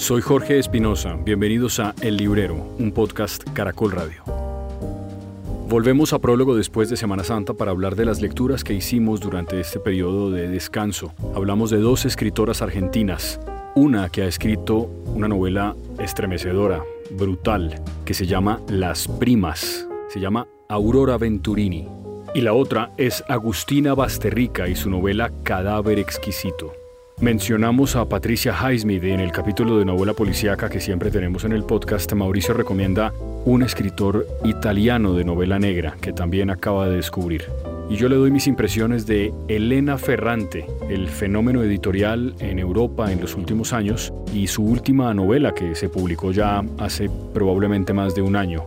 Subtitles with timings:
[0.00, 4.24] Soy Jorge Espinosa, bienvenidos a El Librero, un podcast Caracol Radio.
[5.68, 9.60] Volvemos a prólogo después de Semana Santa para hablar de las lecturas que hicimos durante
[9.60, 11.12] este periodo de descanso.
[11.34, 13.40] Hablamos de dos escritoras argentinas,
[13.74, 20.48] una que ha escrito una novela estremecedora, brutal, que se llama Las Primas, se llama
[20.70, 21.86] Aurora Venturini,
[22.34, 26.79] y la otra es Agustina Basterrica y su novela Cadáver Exquisito.
[27.20, 31.64] Mencionamos a Patricia Highsmith en el capítulo de novela policíaca que siempre tenemos en el
[31.64, 32.10] podcast.
[32.14, 33.12] Mauricio recomienda
[33.44, 37.44] un escritor italiano de novela negra que también acaba de descubrir.
[37.90, 43.20] Y yo le doy mis impresiones de Elena Ferrante, el fenómeno editorial en Europa en
[43.20, 48.22] los últimos años y su última novela que se publicó ya hace probablemente más de
[48.22, 48.64] un año,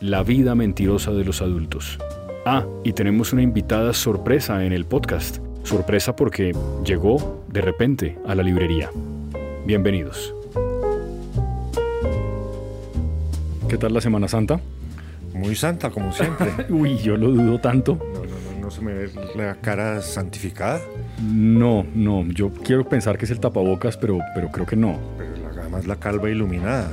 [0.00, 1.98] La vida mentirosa de los adultos.
[2.46, 5.40] Ah, y tenemos una invitada sorpresa en el podcast.
[5.64, 6.54] Sorpresa porque
[6.84, 8.90] llegó de repente a la librería.
[9.64, 10.34] Bienvenidos.
[13.66, 14.60] ¿Qué tal la Semana Santa?
[15.32, 16.52] Muy santa, como siempre.
[16.68, 17.96] Uy, yo lo dudo tanto.
[17.96, 20.80] No, no, no, no se me ve la cara santificada.
[21.22, 24.98] No, no, yo quiero pensar que es el tapabocas, pero, pero creo que no.
[25.16, 26.90] Pero la, además la calva iluminada.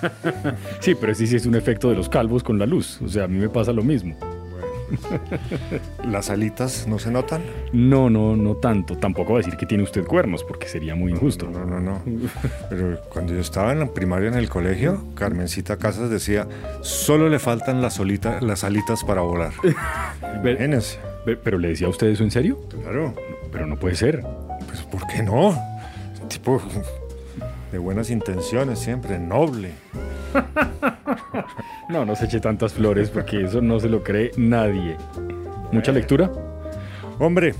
[0.80, 3.00] sí, pero sí, sí es un efecto de los calvos con la luz.
[3.02, 4.16] O sea, a mí me pasa lo mismo.
[6.04, 7.42] ¿Las alitas no se notan?
[7.72, 8.96] No, no, no tanto.
[8.96, 11.48] Tampoco va a decir que tiene usted cuernos, porque sería muy injusto.
[11.50, 12.02] No, no, no.
[12.68, 16.46] Pero cuando yo estaba en la primaria en el colegio, Carmencita Casas decía,
[16.82, 18.00] solo le faltan las,
[18.40, 19.52] las alitas para volar.
[20.42, 20.98] Imagínense.
[21.42, 22.60] ¿Pero le decía a usted eso en serio?
[22.68, 23.14] Claro.
[23.50, 24.22] Pero no puede ser.
[24.66, 25.58] Pues, ¿por qué no?
[26.28, 26.60] Tipo
[27.70, 29.72] de buenas intenciones siempre, noble.
[31.88, 34.96] no, no se eche tantas flores porque eso no se lo cree nadie.
[35.72, 36.30] ¿Mucha lectura?
[37.18, 37.54] Hombre,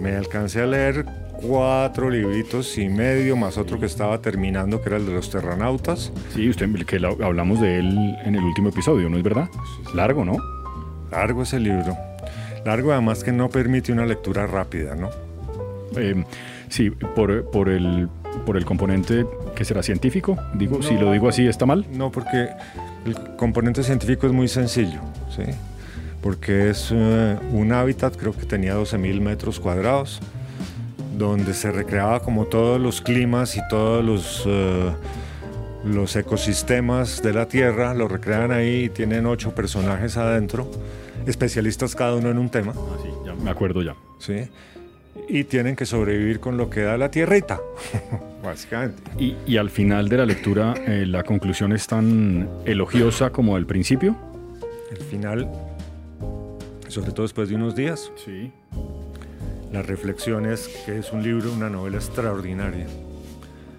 [0.00, 1.04] me alcancé a leer
[1.40, 6.12] cuatro libritos y medio, más otro que estaba terminando, que era el de los terranautas.
[6.30, 9.48] Sí, usted que hablamos de él en el último episodio, ¿no es verdad?
[9.94, 10.36] Largo, ¿no?
[11.10, 11.96] Largo ese libro.
[12.64, 15.10] Largo además que no permite una lectura rápida, ¿no?
[15.96, 16.24] Eh,
[16.68, 18.08] sí, por, por el
[18.44, 20.36] por el componente que será científico?
[20.54, 21.86] Digo, si lo digo así, ¿está mal?
[21.92, 22.48] No, porque
[23.04, 25.00] el componente científico es muy sencillo,
[25.34, 25.42] ¿sí?
[26.22, 30.20] Porque es eh, un hábitat, creo que tenía 12.000 metros cuadrados,
[31.16, 34.90] donde se recreaba como todos los climas y todos los, eh,
[35.84, 40.70] los ecosistemas de la Tierra, lo recrean ahí y tienen ocho personajes adentro,
[41.26, 42.72] especialistas cada uno en un tema.
[42.74, 43.94] Ah, sí, ya me acuerdo ya.
[44.18, 44.48] Sí
[45.28, 47.60] y tienen que sobrevivir con lo que da la tierrita,
[48.42, 49.02] básicamente.
[49.18, 53.66] Y, y, al final de la lectura, eh, ¿la conclusión es tan elogiosa como al
[53.66, 54.16] principio?
[54.90, 55.50] El final,
[56.88, 58.12] sobre todo después de unos días.
[58.24, 58.52] Sí.
[59.72, 62.86] La reflexión es que es un libro, una novela extraordinaria.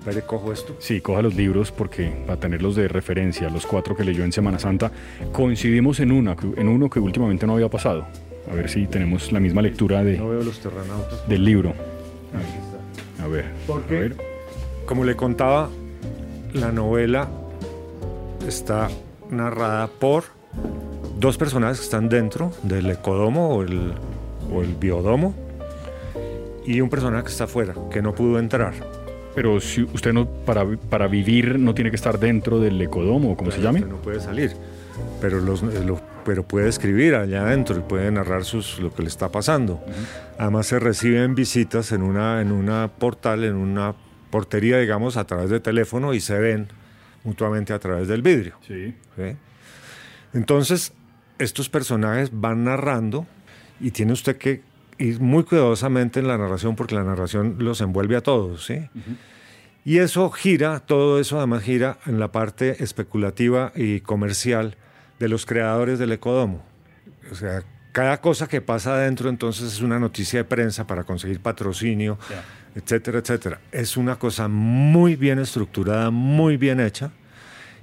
[0.06, 0.76] ¿Vale, cojo esto?
[0.80, 4.60] Sí, coja los libros porque para tenerlos de referencia, los cuatro que leyó en Semana
[4.60, 4.92] Santa,
[5.32, 8.06] coincidimos en, una, en uno que últimamente no había pasado.
[8.52, 11.28] A ver si tenemos la misma lectura de, no veo los terranautas.
[11.28, 11.74] del libro.
[13.24, 13.46] A ver.
[13.66, 14.16] Porque, a ver.
[14.86, 15.70] como le contaba,
[16.54, 17.28] la novela
[18.48, 18.90] está
[19.32, 20.26] narrada por
[21.20, 23.94] dos personajes que están dentro del ecodomo o el,
[24.54, 25.34] o el biodomo
[26.66, 28.74] y un personaje que está afuera, que no pudo entrar.
[29.36, 33.52] Pero si usted no, para, para vivir no tiene que estar dentro del ecodomo, como
[33.52, 33.82] se llame.
[33.82, 34.54] no puede salir.
[35.20, 39.10] Pero los, los pero puede escribir allá adentro y puede narrar sus, lo que le
[39.10, 39.82] está pasando.
[40.38, 43.94] Además se reciben visitas en una, en una portal, en una
[44.32, 46.68] portería, digamos, a través de teléfono y se ven
[47.24, 48.56] mutuamente a través del vidrio.
[48.68, 48.96] Sí.
[50.34, 50.94] Entonces,
[51.38, 53.28] estos personajes van narrando
[53.80, 54.62] y tiene usted que
[54.98, 58.90] ir muy cuidadosamente en la narración porque la narración los envuelve a todos, ¿sí?
[59.84, 64.78] Y eso gira, todo eso además gira en la parte especulativa y comercial
[65.20, 66.64] de los creadores del Ecodomo.
[67.32, 71.40] O sea, cada cosa que pasa adentro entonces es una noticia de prensa para conseguir
[71.40, 72.18] patrocinio,
[72.76, 73.62] etcétera, etcétera.
[73.72, 77.12] Es una cosa muy bien estructurada, muy bien hecha.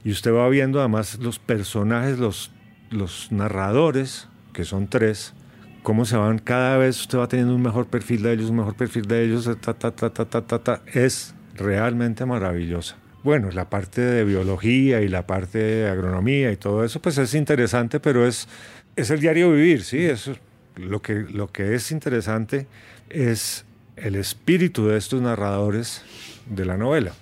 [0.05, 2.51] Y usted va viendo además los personajes, los,
[2.91, 5.35] los narradores, que son tres,
[5.83, 8.75] cómo se van cada vez, usted va teniendo un mejor perfil de ellos, un mejor
[8.75, 14.01] perfil de ellos, ta, ta, ta, ta, ta, ta, es realmente maravillosa bueno, la parte
[14.01, 18.49] de biología y la parte de agronomía y todo eso, pues es interesante, pero es,
[18.97, 20.05] es el diario vivir, ¿sí?
[20.05, 20.35] Eso,
[20.77, 22.67] lo, que, lo que es interesante
[23.09, 23.65] es
[23.97, 26.03] el espíritu de estos narradores
[26.47, 27.13] de la novela.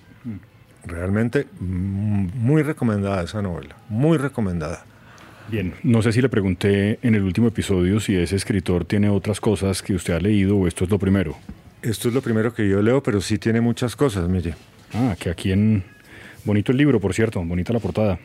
[0.83, 4.83] Realmente muy recomendada esa novela, muy recomendada.
[5.51, 9.41] Bien, no sé si le pregunté en el último episodio si ese escritor tiene otras
[9.41, 11.35] cosas que usted ha leído o esto es lo primero.
[11.81, 14.53] Esto es lo primero que yo leo, pero sí tiene muchas cosas, mire.
[14.93, 15.83] Ah, que aquí en...
[16.45, 18.17] Bonito el libro, por cierto, bonita la portada.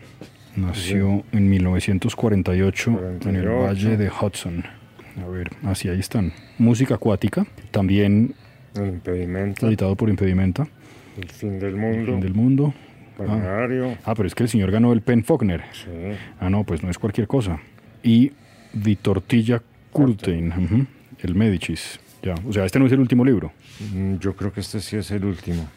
[0.54, 4.64] Nació en 1948 en el Valle de Hudson.
[5.20, 6.32] A ver, así ahí están.
[6.58, 8.34] Música acuática, también
[8.74, 9.66] El impedimento.
[9.66, 10.68] editado por Impedimenta.
[11.20, 12.12] El fin del mundo.
[12.12, 12.74] Fin del mundo.
[13.18, 13.96] Balneario.
[14.04, 15.62] Ah, pero es que el señor ganó el Pen Faulkner.
[15.72, 15.90] Sí.
[16.40, 17.58] Ah, no, pues no es cualquier cosa.
[18.02, 18.32] Y
[18.72, 20.86] Di Tortilla Curtain,
[21.22, 21.98] el Medicis.
[22.22, 23.52] Ya, o sea, este no es el último libro.
[23.94, 25.68] Mm, Yo creo que este sí es el último.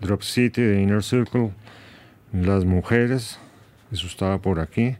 [0.00, 1.50] Drop City, The Inner Circle,
[2.32, 3.38] Las Mujeres,
[3.92, 4.96] eso estaba por aquí.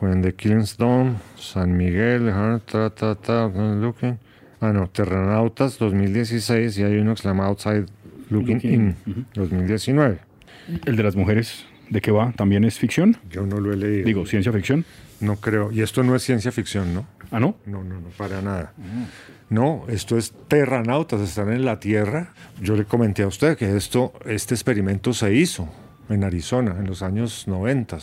[0.00, 4.18] The Killings Dawn, San Miguel, ah, ta, ta, ta, looking.
[4.60, 7.86] Ah, no, Terranautas 2016 y hay uno que se llama Outside
[8.30, 10.18] Looking, Looking In, In, 2019.
[10.84, 12.32] El de las mujeres, ¿de qué va?
[12.32, 13.16] ¿También es ficción?
[13.30, 14.04] Yo no lo he leído.
[14.04, 14.84] Digo, ciencia ficción.
[15.20, 15.72] No creo.
[15.72, 17.06] Y esto no es ciencia ficción, ¿no?
[17.30, 17.56] Ah, ¿no?
[17.66, 18.72] No, no, no, para nada.
[19.48, 22.32] No, esto es terranautas, están en la Tierra.
[22.60, 25.68] Yo le comenté a usted que esto, este experimento se hizo
[26.08, 27.98] en Arizona en los años 90.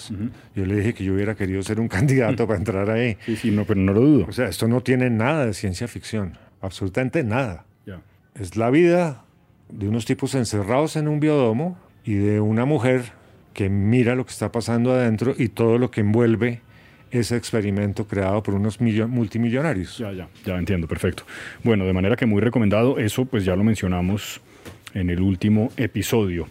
[0.55, 3.17] Yo le dije que yo hubiera querido ser un candidato para entrar ahí.
[3.25, 4.25] Sí, sí, no, pero no lo dudo.
[4.27, 7.65] O sea, esto no tiene nada de ciencia ficción, absolutamente nada.
[7.85, 8.01] Ya.
[8.35, 9.23] Es la vida
[9.69, 13.03] de unos tipos encerrados en un biodomo y de una mujer
[13.53, 16.61] que mira lo que está pasando adentro y todo lo que envuelve
[17.11, 19.99] ese experimento creado por unos millo- multimillonarios.
[19.99, 21.23] Ya, ya, ya entiendo, perfecto.
[21.63, 24.41] Bueno, de manera que muy recomendado, eso pues ya lo mencionamos
[24.95, 26.47] en el último episodio.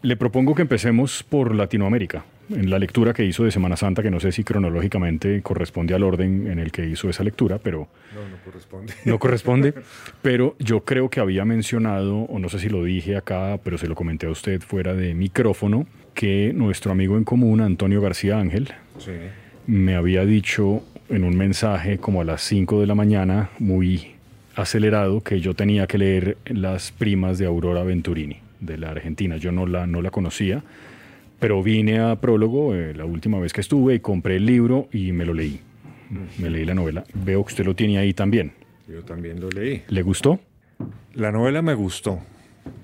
[0.00, 4.10] Le propongo que empecemos por Latinoamérica, en la lectura que hizo de Semana Santa, que
[4.10, 8.28] no sé si cronológicamente corresponde al orden en el que hizo esa lectura, pero No,
[8.28, 8.92] no corresponde.
[9.04, 9.74] no corresponde.
[10.22, 13.86] Pero yo creo que había mencionado, o no sé si lo dije acá, pero se
[13.86, 18.68] lo comenté a usted fuera de micrófono, que nuestro amigo en común, Antonio García Ángel,
[18.98, 19.12] Sí.
[19.66, 24.12] me había dicho en un mensaje como a las 5 de la mañana, muy
[24.56, 29.36] acelerado, que yo tenía que leer Las primas de Aurora Venturini, de la Argentina.
[29.36, 30.62] Yo no la, no la conocía,
[31.38, 35.12] pero vine a Prólogo eh, la última vez que estuve y compré el libro y
[35.12, 35.60] me lo leí.
[36.38, 37.04] Me leí la novela.
[37.14, 38.52] Veo que usted lo tiene ahí también.
[38.88, 39.82] Yo también lo leí.
[39.88, 40.40] ¿Le gustó?
[41.14, 42.20] La novela me gustó.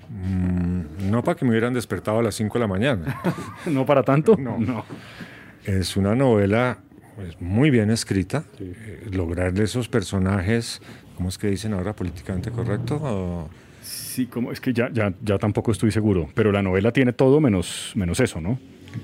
[0.09, 3.21] Mm, no para que me hubieran despertado a las 5 de la mañana.
[3.65, 4.35] ¿No para tanto?
[4.37, 4.85] No.
[5.65, 6.77] Es una novela
[7.15, 8.43] pues, muy bien escrita.
[8.59, 10.81] Eh, lograrle esos personajes,
[11.17, 12.99] ¿cómo es que dicen ahora políticamente correcto?
[13.01, 13.49] O-
[13.85, 17.39] Sí, como es que ya, ya, ya tampoco estoy seguro, pero la novela tiene todo
[17.39, 18.59] menos, menos eso, ¿no?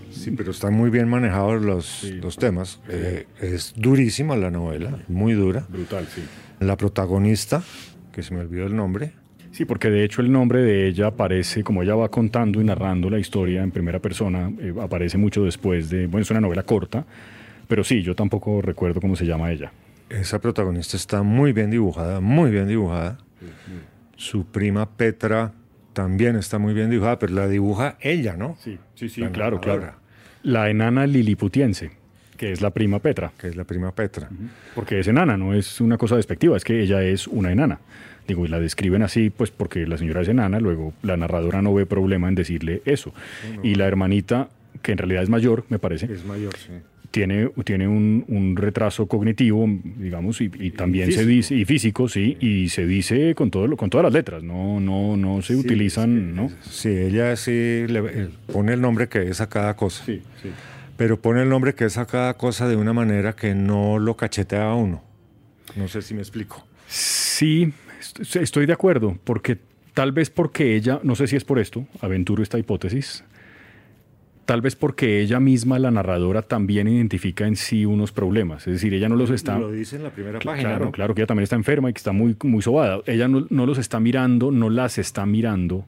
[0.09, 2.79] Sí, pero están muy bien manejados los, los temas.
[2.89, 5.65] Eh, es durísima la novela, muy dura.
[5.69, 6.21] Brutal, sí.
[6.59, 7.61] La protagonista,
[8.11, 9.13] que se me olvidó el nombre,
[9.51, 13.09] Sí, porque de hecho el nombre de ella aparece, como ella va contando y narrando
[13.09, 17.05] la historia en primera persona, eh, aparece mucho después de, bueno, es una novela corta,
[17.67, 19.73] pero sí, yo tampoco recuerdo cómo se llama ella.
[20.09, 23.17] esa protagonista está muy bien dibujada, muy bien dibujada.
[24.21, 25.51] Su prima Petra
[25.93, 28.55] también está muy bien dibujada, pero la dibuja ella, ¿no?
[28.59, 29.81] Sí, sí, sí, La claro, narradora.
[29.87, 29.97] claro.
[30.43, 31.89] La enana liliputiense,
[32.37, 34.29] que es la prima Petra, Que es la prima Petra.
[34.75, 37.79] porque es enana, no es una cosa despectiva, es que ella es una enana.
[38.27, 41.73] Digo, y la describen así, pues porque la señora es enana, luego la narradora no
[41.73, 43.13] ve problema en decirle eso.
[43.63, 44.49] Y la hermanita,
[44.83, 46.73] que en realidad es mayor, me parece, Es mayor, sí.
[47.11, 49.67] Tiene, tiene un, un retraso cognitivo,
[49.97, 53.77] digamos, y, y también se dice, y físico, sí, y se dice con, todo, lo-
[53.77, 56.49] con todas las letras, no, no, no se utilizan, ¿no?
[56.61, 60.03] Sí, ella sí le, eh, pone el nombre que es a cada cosa.
[60.05, 60.49] Sí, sí.
[60.97, 64.15] Pero pone el nombre que es a cada cosa de una manera que no lo
[64.15, 65.03] cachetea a uno.
[65.75, 66.65] No sé si me explico.
[66.87, 69.57] Sí, est- estoy de acuerdo, porque
[69.93, 73.23] tal vez porque ella, no sé si es por esto, aventuro esta hipótesis,
[74.45, 78.93] tal vez porque ella misma, la narradora, también identifica en sí unos problemas, es decir,
[78.93, 79.57] ella no los está...
[79.57, 80.69] Lo dice en la primera página.
[80.69, 80.91] Claro, ¿no?
[80.91, 82.99] claro que ella también está enferma y que está muy, muy sobada.
[83.05, 85.85] Ella no, no los está mirando, no las está mirando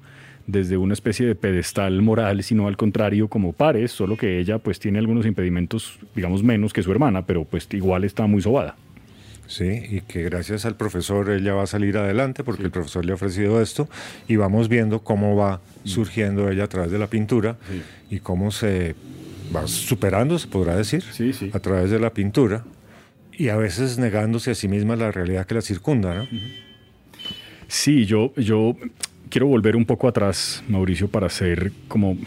[0.47, 4.79] desde una especie de pedestal moral, sino al contrario, como pares, solo que ella pues
[4.79, 8.75] tiene algunos impedimentos, digamos, menos que su hermana, pero pues igual está muy sobada.
[9.47, 13.11] Sí, y que gracias al profesor ella va a salir adelante porque el profesor le
[13.11, 13.89] ha ofrecido esto
[14.27, 17.57] y vamos viendo cómo va surgiendo ella a través de la pintura
[18.09, 18.95] y cómo se
[19.55, 21.49] va superando, se podrá decir, Sí, sí.
[21.53, 22.63] a través de la pintura
[23.37, 26.27] y a veces negándose a sí misma la realidad que la circunda, ¿no?
[27.67, 28.75] Sí, yo, yo
[29.29, 32.17] quiero volver un poco atrás, Mauricio, para hacer como,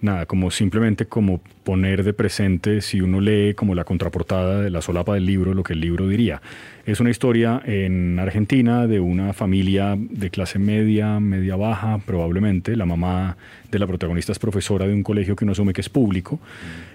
[0.00, 4.82] nada, como simplemente como poner de presente si uno lee como la contraportada de la
[4.82, 6.40] solapa del libro, lo que el libro diría.
[6.84, 12.76] Es una historia en Argentina de una familia de clase media, media baja, probablemente.
[12.76, 13.36] La mamá
[13.70, 16.38] de la protagonista es profesora de un colegio que uno asume que es público.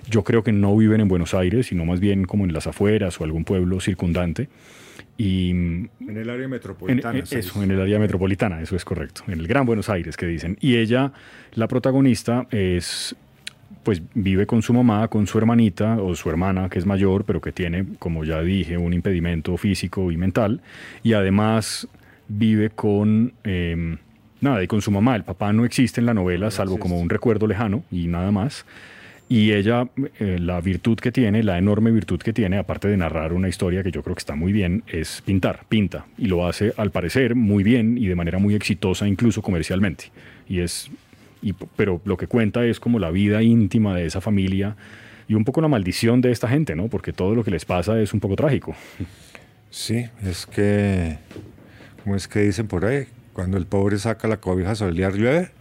[0.10, 3.20] Yo creo que no viven en Buenos Aires, sino más bien como en las afueras
[3.20, 4.48] o algún pueblo circundante.
[5.18, 7.20] Y, en el área metropolitana.
[7.20, 9.24] En, eso, en el área metropolitana, eso es correcto.
[9.28, 10.58] En el Gran Buenos Aires, que dicen.
[10.62, 11.12] Y ella,
[11.54, 13.16] la protagonista, es
[13.84, 17.42] pues vive con su mamá, con su hermanita o su hermana que es mayor, pero
[17.42, 20.62] que tiene, como ya dije, un impedimento físico y mental,
[21.04, 21.88] y además
[22.28, 23.98] vive con em,
[24.40, 25.16] nada, y con su mamá.
[25.16, 28.66] El papá no existe en la novela, salvo como un recuerdo lejano y nada más.
[29.32, 29.88] Y ella,
[30.20, 33.82] eh, la virtud que tiene, la enorme virtud que tiene, aparte de narrar una historia
[33.82, 36.06] que yo creo que está muy bien, es pintar, pinta.
[36.18, 40.12] Y lo hace, al parecer, muy bien y de manera muy exitosa, incluso comercialmente.
[40.50, 40.92] Y es
[41.78, 44.76] pero lo que cuenta es como la vida íntima de esa familia
[45.30, 46.90] y un poco la maldición de esta gente, ¿no?
[46.90, 48.76] Porque todo lo que les pasa es un poco trágico.
[49.70, 51.20] Sí, es que,
[52.04, 53.06] ¿cómo es que dicen por ahí?
[53.34, 55.52] Cuando el pobre saca la cobija solear llueve.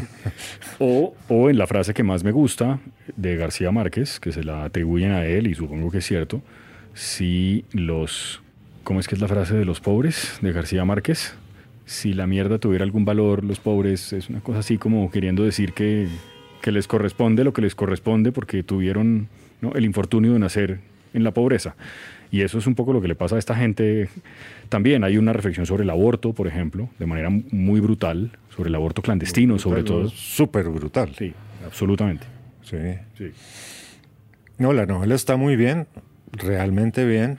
[0.78, 2.78] o, o en la frase que más me gusta
[3.16, 6.42] de García Márquez, que se la atribuyen a él y supongo que es cierto,
[6.94, 8.42] si los...
[8.84, 11.34] ¿Cómo es que es la frase de los pobres de García Márquez?
[11.90, 15.72] si la mierda tuviera algún valor, los pobres, es una cosa así como queriendo decir
[15.72, 16.06] que,
[16.64, 19.28] les corresponde lo que les corresponde porque tuvieron
[19.74, 20.78] el infortunio de nacer
[21.14, 21.74] en la pobreza.
[22.30, 24.08] Y eso es un poco lo que le pasa a esta gente.
[24.68, 28.74] También hay una reflexión sobre el aborto, por ejemplo, de manera muy brutal, sobre el
[28.74, 30.08] aborto clandestino, sobre todo.
[30.08, 31.12] Súper brutal.
[31.18, 31.32] Sí,
[31.66, 32.26] absolutamente.
[32.62, 32.76] Sí.
[33.18, 33.32] sí.
[34.58, 35.86] No, la novela está muy bien,
[36.32, 37.38] realmente bien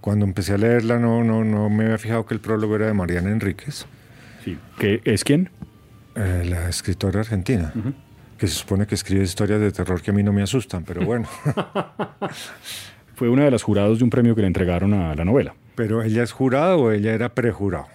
[0.00, 2.94] cuando empecé a leerla no, no, no me había fijado que el prólogo era de
[2.94, 3.86] Mariana Enríquez.
[4.44, 4.58] Sí.
[4.78, 5.50] ¿Qué, ¿Es quién?
[6.14, 7.72] Eh, la escritora argentina,
[8.38, 11.04] que se supone que escribe historias de terror que a mí no me asustan, pero
[11.04, 11.28] bueno.
[13.16, 15.54] Fue una de las jurados de un premio que le entregaron a la novela.
[15.74, 17.86] ¿Pero ella es jurada o ella era prejurado?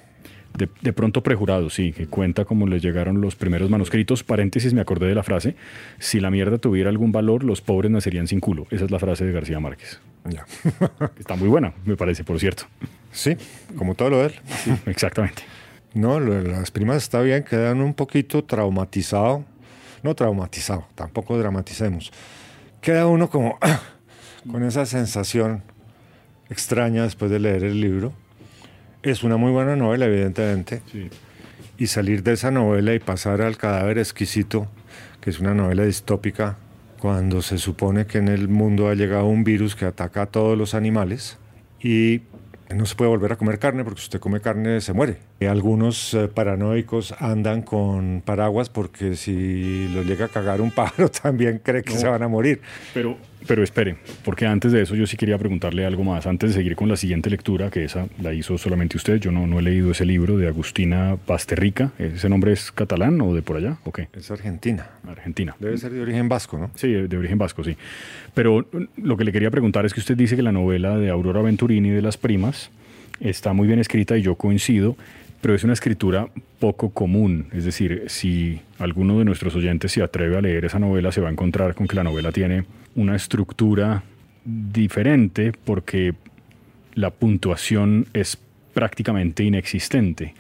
[0.58, 4.24] De, pronto prejurado, sí, que cuenta cómo le llegaron los primeros manuscritos.
[4.24, 5.56] Paréntesis, me acordé de la frase,
[6.00, 8.66] si la mierda tuviera algún valor, los pobres nacerían sin culo.
[8.72, 10.02] Esa es la frase de García Márquez.
[10.26, 10.46] Ya.
[11.20, 12.64] Está muy buena, me parece, por cierto.
[13.12, 13.38] Sí,
[13.78, 14.34] como todo lo de él.
[14.88, 15.44] exactamente.
[15.94, 19.46] No, las primas está bien, quedan un poquito traumatizado.
[20.02, 22.12] No traumatizado, tampoco dramaticemos.
[22.82, 23.60] Queda uno como
[24.50, 25.64] con esa sensación
[26.50, 28.14] extraña después de leer el libro
[29.04, 30.82] es una muy buena novela, evidentemente.
[31.78, 34.68] Y salir de esa novela y pasar al cadáver exquisito,
[35.20, 36.58] que es una novela distópica,
[37.00, 40.56] cuando se supone que en el mundo ha llegado un virus que ataca a todos
[40.56, 41.40] los animales
[41.82, 42.22] y
[42.76, 45.18] no se puede volver a comer carne porque si usted come carne se muere.
[45.40, 51.10] Y algunos eh, paranoicos andan con paraguas porque si los llega a cagar un pájaro
[51.24, 52.62] también cree que se van a morir.
[52.94, 53.18] Pero,
[53.48, 56.28] pero espere, porque antes de eso yo sí quería preguntarle algo más.
[56.28, 59.48] Antes de seguir con la siguiente lectura, que esa la hizo solamente usted, yo no,
[59.48, 61.92] no he leído ese libro de Agustina Pasterrica.
[61.98, 63.78] ¿Ese nombre es catalán o de por allá?
[63.84, 64.08] ¿O qué?
[64.14, 64.88] Es argentina.
[65.08, 65.56] Argentina.
[65.60, 66.72] Debe ser de origen vasco, ¿no?
[66.76, 67.76] Sí, de origen vasco, sí.
[68.34, 68.68] Pero
[68.98, 71.90] lo que le quería preguntar es que usted dice que la novela de Aurora Venturini
[71.90, 72.70] de las primas
[73.20, 74.96] está muy bien escrita y yo coincido,
[75.42, 76.30] pero es una escritura
[76.60, 77.48] poco común.
[77.52, 81.30] Es decir, si alguno de nuestros oyentes se atreve a leer esa novela, se va
[81.30, 84.04] a encontrar con que la novela tiene una estructura
[84.44, 86.16] diferente porque
[86.94, 88.38] la puntuación es
[88.74, 90.34] prácticamente inexistente,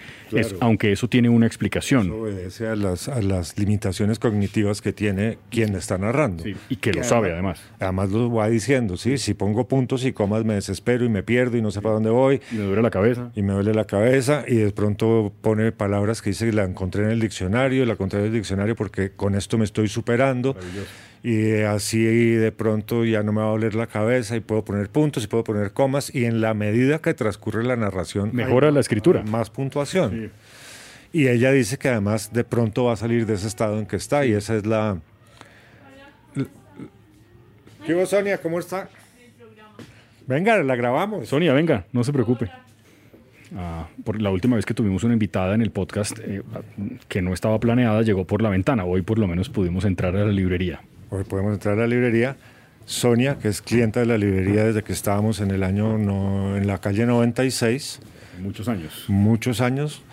[0.59, 2.07] aunque eso tiene una explicación.
[2.07, 6.43] Eso obedece a las, a las limitaciones cognitivas que tiene quien está narrando.
[6.69, 7.61] y que lo sabe además.
[7.79, 9.17] Además lo va diciendo, ¿sí?
[9.17, 12.09] si pongo puntos y comas me desespero y me pierdo y no sé para dónde
[12.09, 12.41] voy.
[12.51, 13.31] Y me duele la cabeza.
[13.35, 17.03] Y me duele la cabeza y de pronto pone palabras que dice que la encontré
[17.03, 20.55] en el diccionario, la encontré en el diccionario porque con esto me estoy superando
[21.23, 24.89] y así de pronto ya no me va a doler la cabeza y puedo poner
[24.89, 28.79] puntos y puedo poner comas y en la medida que transcurre la narración mejora la
[28.79, 30.31] escritura más puntuación
[31.13, 33.97] y ella dice que además de pronto va a salir de ese estado en que
[33.97, 34.99] está y esa es la
[37.85, 38.37] ¿Qué hubo, Sonia?
[38.37, 38.89] ¿Cómo está?
[40.27, 41.27] Venga, la grabamos.
[41.27, 42.49] Sonia, venga, no se preocupe.
[43.57, 46.41] Ah, por la última vez que tuvimos una invitada en el podcast eh,
[47.09, 48.85] que no estaba planeada, llegó por la ventana.
[48.85, 50.81] Hoy por lo menos pudimos entrar a la librería.
[51.13, 52.37] Hoy podemos entrar a la librería.
[52.85, 56.67] Sonia, que es clienta de la librería desde que estábamos en el año, no, en
[56.67, 57.99] la calle 96.
[58.39, 59.03] Muchos años.
[59.09, 60.03] Muchos años.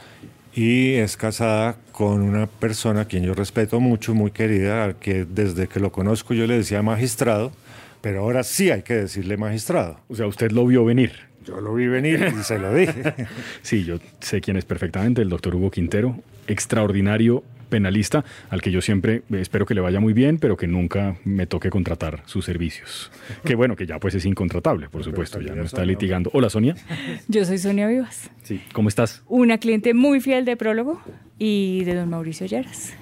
[0.56, 5.68] Y es casada con una persona a quien yo respeto mucho, muy querida, que desde
[5.68, 7.52] que lo conozco yo le decía magistrado,
[8.00, 10.00] pero ahora sí hay que decirle magistrado.
[10.08, 11.12] O sea, usted lo vio venir.
[11.46, 13.14] Yo lo vi venir y se lo dije.
[13.62, 16.16] sí, yo sé quién es perfectamente, el doctor Hugo Quintero,
[16.48, 21.16] extraordinario penalista al que yo siempre espero que le vaya muy bien, pero que nunca
[21.25, 23.10] me toque contratar sus servicios.
[23.44, 26.30] Que bueno, que ya pues es incontratable, por supuesto, ya no está litigando.
[26.32, 26.75] Hola Sonia.
[27.28, 28.30] Yo soy Sonia Vivas.
[28.42, 29.22] Sí, ¿cómo estás?
[29.26, 31.00] Una cliente muy fiel de Prólogo
[31.38, 32.94] y de don Mauricio Lleras.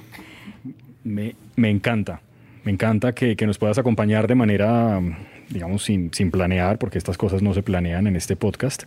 [1.05, 2.21] Me, me encanta,
[2.65, 5.01] me encanta que, que, nos puedas acompañar de manera,
[5.49, 8.85] digamos, sin, sin planear, porque estas cosas no se planean en este podcast.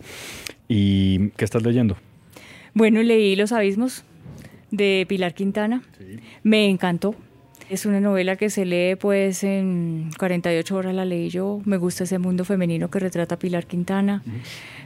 [0.68, 1.96] ¿Y qué estás leyendo?
[2.74, 4.04] Bueno, leí Los Abismos
[4.70, 5.82] de Pilar Quintana.
[5.98, 6.20] Sí.
[6.42, 7.14] Me encantó.
[7.68, 11.60] Es una novela que se lee pues en 48 horas la leí yo.
[11.64, 14.22] Me gusta ese mundo femenino que retrata Pilar Quintana.
[14.26, 14.40] Uh -huh.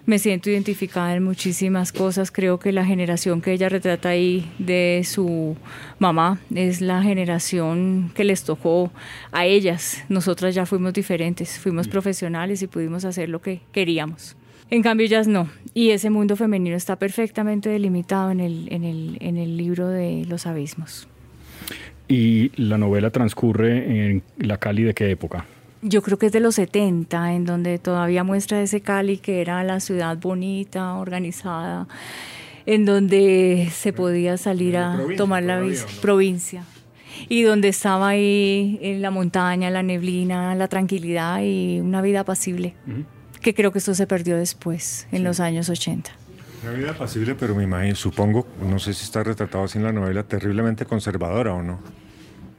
[0.04, 2.30] Me siento identificada en muchísimas cosas.
[2.30, 5.56] Creo que la generación que ella retrata ahí de su
[5.98, 8.92] mamá es la generación que les tocó
[9.32, 10.04] a ellas.
[10.10, 11.92] Nosotras ya fuimos diferentes, fuimos uh -huh.
[11.92, 14.36] profesionales y pudimos hacer lo que queríamos.
[14.70, 15.48] En cambio, ellas no.
[15.74, 20.24] Y ese mundo femenino está perfectamente delimitado en el, en el, en el libro de
[20.28, 21.08] Los Abismos.
[22.08, 25.46] ¿Y la novela transcurre en la Cali de qué época?
[25.82, 29.62] Yo creo que es de los 70, en donde todavía muestra ese Cali que era
[29.64, 31.86] la ciudad bonita, organizada,
[32.66, 35.62] en donde se podía salir a tomar la
[36.00, 36.64] provincia.
[37.28, 42.74] Y donde estaba ahí en la montaña, la neblina, la tranquilidad y una vida apacible.
[42.86, 43.13] Uh -huh
[43.44, 45.24] que creo que esto se perdió después, en sí.
[45.24, 46.10] los años 80.
[46.62, 49.92] Una vida apacible, pero me imagino, supongo, no sé si está retratado así en la
[49.92, 51.78] novela, terriblemente conservadora o no.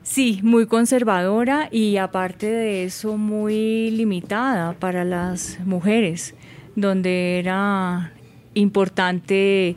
[0.04, 6.36] Sí, muy conservadora y aparte de eso muy limitada para las mujeres,
[6.76, 8.14] donde era
[8.54, 9.76] importante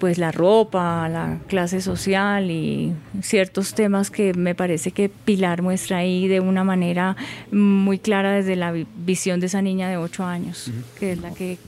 [0.00, 2.92] pues la ropa, la clase social y
[3.22, 7.16] ciertos temas que me parece que Pilar muestra ahí de una manera
[7.52, 10.98] muy clara desde la visión de esa niña de 8 años, uh -huh.
[10.98, 11.58] que es la que...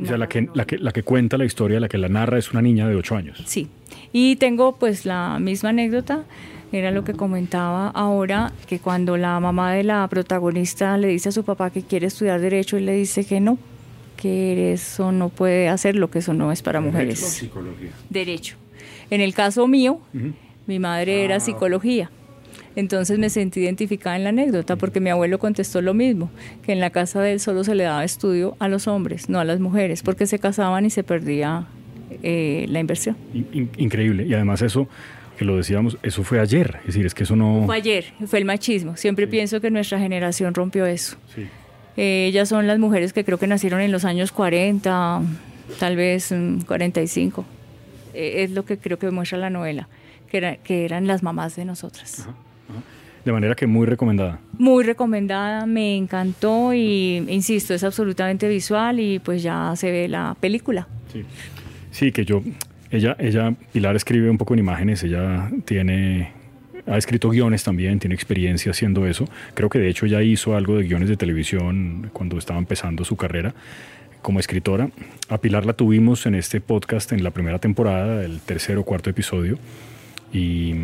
[0.00, 2.38] O sea, la que, la, que, la que cuenta la historia, la que la narra
[2.38, 3.42] es una niña de 8 años.
[3.46, 3.68] Sí,
[4.12, 6.22] y tengo pues la misma anécdota
[6.70, 11.32] era lo que comentaba ahora, que cuando la mamá de la protagonista le dice a
[11.32, 13.58] su papá que quiere estudiar derecho, él le dice que no,
[14.20, 17.20] que eso no puede hacerlo, que eso no es para mujeres.
[17.20, 17.90] ¿Derecho psicología?
[18.10, 18.56] Derecho.
[19.10, 20.32] En el caso mío, uh -huh.
[20.66, 22.10] mi madre ah, era psicología.
[22.74, 26.30] Entonces me sentí identificada en la anécdota porque mi abuelo contestó lo mismo,
[26.62, 29.38] que en la casa de él solo se le daba estudio a los hombres, no
[29.38, 31.66] a las mujeres, porque se casaban y se perdía
[32.22, 33.16] eh, la inversión.
[33.32, 34.26] In increíble.
[34.26, 34.88] Y además eso,
[35.38, 36.78] que lo decíamos, eso fue ayer.
[36.80, 37.64] Es decir, es que eso no...
[37.66, 38.96] Fue ayer, fue el machismo.
[38.96, 39.30] Siempre sí.
[39.30, 41.16] pienso que nuestra generación rompió eso.
[41.34, 41.46] Sí.
[41.98, 45.20] Eh, ellas son las mujeres que creo que nacieron en los años 40,
[45.80, 46.32] tal vez
[46.64, 47.44] 45.
[48.14, 49.88] Eh, es lo que creo que muestra la novela,
[50.30, 52.20] que, era, que eran las mamás de nosotras.
[52.20, 52.82] Ajá, ajá.
[53.24, 54.38] De manera que muy recomendada.
[54.58, 60.36] Muy recomendada, me encantó y insisto, es absolutamente visual y pues ya se ve la
[60.38, 60.86] película.
[61.12, 61.24] Sí,
[61.90, 62.42] sí que yo,
[62.92, 66.32] ella, ella, Pilar escribe un poco en imágenes, ella tiene
[66.90, 69.26] ha escrito guiones también, tiene experiencia haciendo eso.
[69.54, 73.16] Creo que de hecho ya hizo algo de guiones de televisión cuando estaba empezando su
[73.16, 73.54] carrera
[74.22, 74.90] como escritora.
[75.28, 79.10] A Pilar la tuvimos en este podcast en la primera temporada, el tercer o cuarto
[79.10, 79.58] episodio,
[80.32, 80.74] y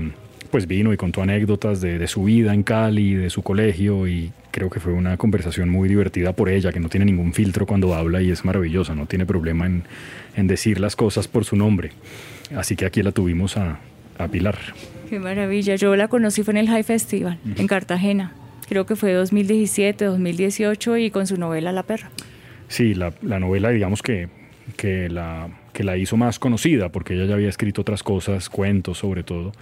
[0.50, 4.70] pues vino y contó anécdotas de, su vida en Cali, de su colegio, y creo
[4.70, 8.22] que fue una conversación muy divertida por ella, que no tiene ningún filtro cuando habla
[8.22, 11.90] y es maravillosa, no tiene problema en, decir las cosas por su nombre.
[12.54, 13.78] Así que aquí la tuvimos a
[14.30, 14.56] Pilar.
[15.14, 15.76] Qué maravilla.
[15.76, 17.60] Yo la conocí fue en el High Festival, uh -huh.
[17.60, 18.32] en Cartagena.
[18.68, 22.10] Creo que fue 2017, 2018 y con su novela La Perra.
[22.66, 24.28] Sí, la, la novela, digamos que,
[24.76, 28.98] que, la, que la hizo más conocida, porque ella ya había escrito otras cosas, cuentos
[28.98, 29.52] sobre todo.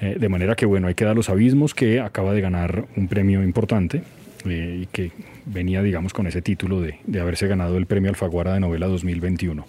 [0.00, 3.08] Eh, de manera que, bueno, hay que dar los abismos que acaba de ganar un
[3.08, 4.00] premio importante
[4.46, 5.12] eh, y que
[5.44, 9.66] venía, digamos, con ese título de, de haberse ganado el premio Alfaguara de novela 2021.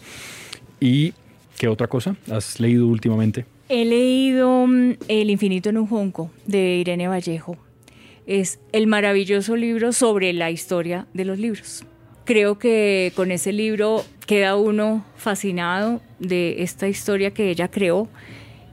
[0.80, 1.14] ¿Y
[1.58, 3.44] qué otra cosa has leído últimamente?
[3.72, 7.56] He leído mm, El infinito en un junco de Irene Vallejo.
[8.26, 11.86] Es el maravilloso libro sobre la historia de los libros.
[12.26, 18.10] Creo que con ese libro queda uno fascinado de esta historia que ella creó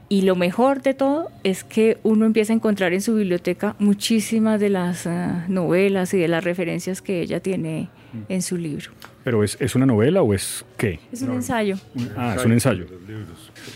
[0.09, 4.59] y lo mejor de todo es que uno empieza a encontrar en su biblioteca muchísimas
[4.59, 5.11] de las uh,
[5.47, 7.89] novelas y de las referencias que ella tiene
[8.29, 8.91] en su libro.
[9.23, 10.99] ¿Pero es, es una novela o es qué?
[11.11, 11.77] Es un no, ensayo.
[11.93, 12.87] Un, ah, es un ensayo.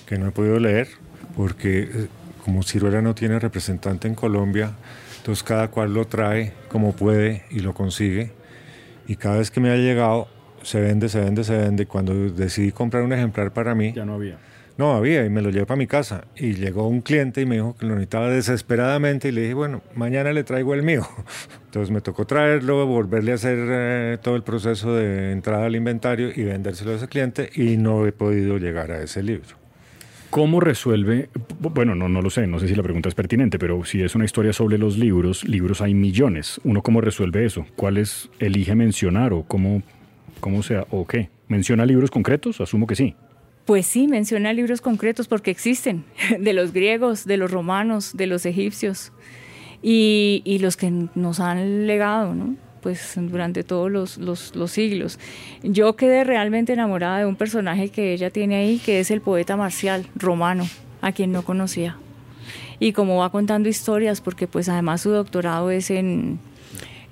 [0.08, 0.88] Que no he podido leer
[1.36, 2.08] porque eh,
[2.44, 4.72] como Ciruela no tiene representante en Colombia,
[5.18, 8.32] entonces cada cual lo trae como puede y lo consigue.
[9.08, 10.28] Y cada vez que me ha llegado,
[10.64, 11.84] se vende, se vende, se vende.
[11.84, 13.94] Y cuando decidí comprar un ejemplar para mí...
[13.94, 14.38] Ya no había.
[14.78, 16.24] No había, y me lo llevé para mi casa.
[16.36, 19.28] Y llegó un cliente y me dijo que lo necesitaba desesperadamente.
[19.28, 21.08] Y le dije, bueno, mañana le traigo el mío.
[21.66, 26.32] Entonces me tocó traerlo, volverle a hacer eh, todo el proceso de entrada al inventario
[26.36, 27.50] y vendérselo a ese cliente.
[27.54, 29.61] Y no he podido llegar a ese libro.
[30.32, 31.28] ¿Cómo resuelve?
[31.60, 34.16] Bueno, no, no lo sé, no sé si la pregunta es pertinente, pero si es
[34.16, 36.62] una historia sobre los libros, libros hay millones.
[36.64, 37.66] ¿Uno cómo resuelve eso?
[37.76, 39.84] ¿Cuáles elige mencionar o cómo,
[40.40, 41.30] cómo sea o qué?
[41.50, 42.62] ¿Menciona libros concretos?
[42.62, 43.14] Asumo que sí.
[43.66, 46.06] Pues sí, menciona libros concretos porque existen,
[46.40, 49.12] de los griegos, de los romanos, de los egipcios
[49.84, 52.56] y, y los que nos han legado, ¿no?
[52.82, 55.20] Pues durante todos los, los, siglos.
[55.64, 59.56] Yo quedé realmente enamorada de un personaje que ella tiene ahí, que es el poeta
[59.56, 60.68] marcial romano,
[61.02, 61.98] a quien no conocía.
[62.80, 66.40] Y como va contando historias, porque pues además su doctorado es en,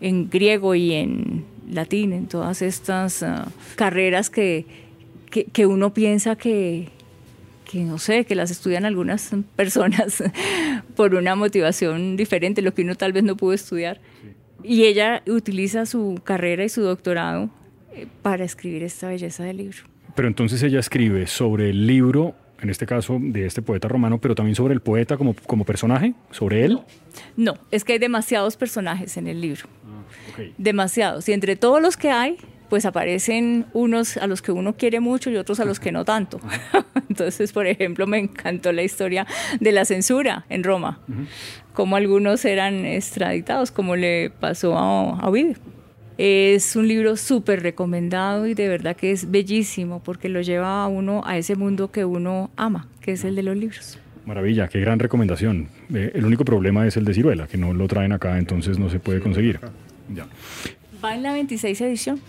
[0.02, 4.66] en griego y en latín, en todas estas ah, carreras que,
[5.30, 6.90] que, que, uno piensa que,
[7.70, 10.24] que no sé, que las estudian algunas personas
[10.96, 14.02] por una motivación diferente, lo que uno tal vez no pudo estudiar.
[14.64, 17.50] Y ella utiliza su carrera y su doctorado
[17.94, 19.78] eh, para escribir esta belleza del libro.
[20.16, 24.36] Pero entonces ella escribe sobre el libro, en este caso de este poeta romano, pero
[24.36, 26.80] también sobre el poeta como, como personaje, sobre él.
[27.38, 29.68] No, es que hay demasiados personajes en el libro.
[29.86, 31.30] Ah, demasiados.
[31.30, 32.38] Y entre todos los que hay,
[32.70, 36.06] pues aparecen unos a los que uno quiere mucho y otros a los que no
[36.06, 36.40] tanto.
[37.10, 39.26] Entonces, por ejemplo, me encantó la historia
[39.60, 41.00] de la censura en Roma,
[41.74, 45.56] como algunos eran extraditados, como le pasó a, a Ovidio.
[46.18, 50.88] Es un libro súper recomendado y de verdad que es bellísimo porque lo lleva a
[50.88, 53.98] uno a ese mundo que uno ama, que es el de los libros.
[54.26, 55.70] Maravilla, qué gran recomendación.
[55.94, 58.90] Eh, el único problema es el de ciruela, que no lo traen acá, entonces no
[58.90, 59.60] se puede conseguir.
[60.14, 60.28] Ya.
[61.04, 62.20] Va en la 26 edición.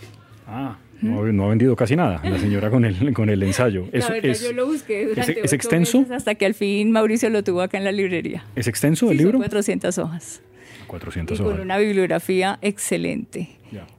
[0.53, 3.87] Ah, no, ha vendido casi nada la señora con el, con el ensayo.
[3.93, 6.05] Es, la verdad, yo lo busqué durante ¿Es, extenso?
[6.11, 8.43] hasta que al fin Mauricio lo tuvo acá en la librería.
[8.55, 9.33] ¿Es extenso el libro?
[9.33, 10.41] Son 400 hojas.
[10.87, 11.53] 400 y hojas.
[11.53, 13.49] Con una bibliografía excelente.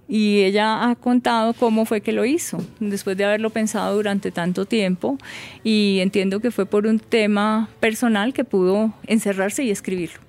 [0.06, 4.66] Y ella ha contado cómo fue que lo hizo, después de haberlo pensado durante tanto
[4.66, 5.16] tiempo.
[5.64, 10.20] Y entiendo que fue por un tema personal que pudo encerrarse y escribirlo.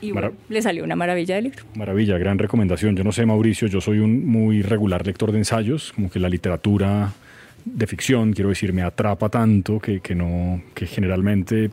[0.00, 0.12] Y
[0.48, 1.64] le salió una maravilla de libro.
[1.74, 2.96] Maravilla, gran recomendación.
[2.96, 6.28] Yo no sé, Mauricio, yo soy un muy regular lector de ensayos, como que la
[6.28, 7.12] literatura
[7.64, 11.70] de ficción, quiero decir, me atrapa tanto que, que no, que generalmente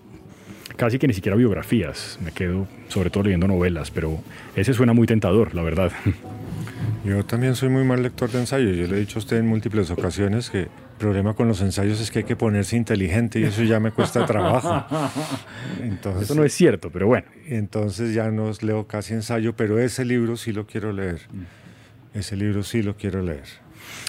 [0.75, 4.19] casi que ni siquiera biografías, me quedo sobre todo leyendo novelas, pero
[4.55, 5.91] ese suena muy tentador, la verdad.
[7.05, 9.45] Yo también soy muy mal lector de ensayos, yo le he dicho a usted en
[9.45, 13.63] múltiples ocasiones que problema con los ensayos es que hay que ponerse inteligente y eso
[13.63, 14.85] ya me cuesta trabajo.
[15.81, 17.27] Entonces, eso no es cierto, pero bueno.
[17.47, 21.21] Entonces ya no leo casi ensayo, pero ese libro sí lo quiero leer.
[21.31, 22.17] Mm.
[22.17, 23.43] Ese libro sí lo quiero leer.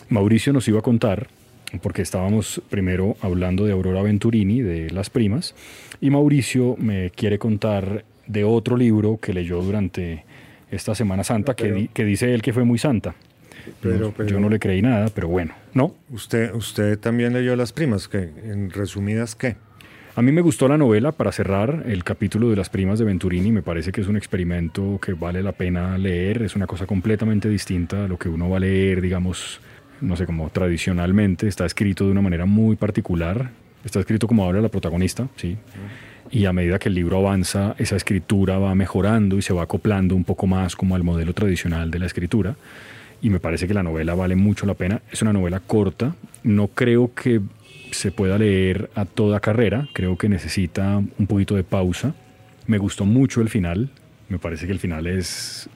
[0.08, 1.28] Mauricio nos iba a contar,
[1.82, 5.54] porque estábamos primero hablando de Aurora Venturini, de Las Primas,
[6.00, 10.24] y Mauricio me quiere contar de otro libro que leyó durante
[10.70, 13.14] esta Semana Santa, que, que dice él que fue muy santa.
[13.80, 15.94] Pero, yo no le creí nada, pero bueno, ¿no?
[16.10, 19.56] Usted, usted también leyó Las Primas, que en resumidas, ¿qué?
[20.16, 23.52] A mí me gustó la novela para cerrar el capítulo de las primas de Venturini.
[23.52, 26.40] Me parece que es un experimento que vale la pena leer.
[26.40, 29.60] Es una cosa completamente distinta a lo que uno va a leer, digamos,
[30.00, 31.46] no sé, como tradicionalmente.
[31.46, 33.50] Está escrito de una manera muy particular.
[33.84, 35.58] Está escrito como habla la protagonista, sí.
[36.30, 40.16] Y a medida que el libro avanza, esa escritura va mejorando y se va acoplando
[40.16, 42.56] un poco más como al modelo tradicional de la escritura
[43.20, 45.02] y me parece que la novela vale mucho la pena.
[45.10, 47.40] Es una novela corta, no creo que
[47.90, 52.14] se pueda leer a toda carrera, creo que necesita un poquito de pausa.
[52.66, 53.90] Me gustó mucho el final,
[54.28, 55.68] me parece que el final es,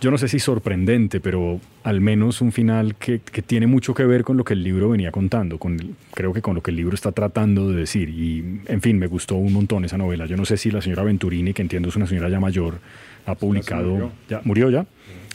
[0.00, 4.04] yo no sé si sorprendente, pero al menos un final que, que tiene mucho que
[4.04, 6.76] ver con lo que el libro venía contando, con, creo que con lo que el
[6.76, 8.10] libro está tratando de decir.
[8.10, 10.26] Y, en fin, me gustó un montón esa novela.
[10.26, 12.78] Yo no sé si la señora Venturini, que entiendo es una señora ya mayor,
[13.24, 13.90] ha publicado...
[13.90, 14.12] Murió.
[14.28, 14.86] ¿Ya murió ya?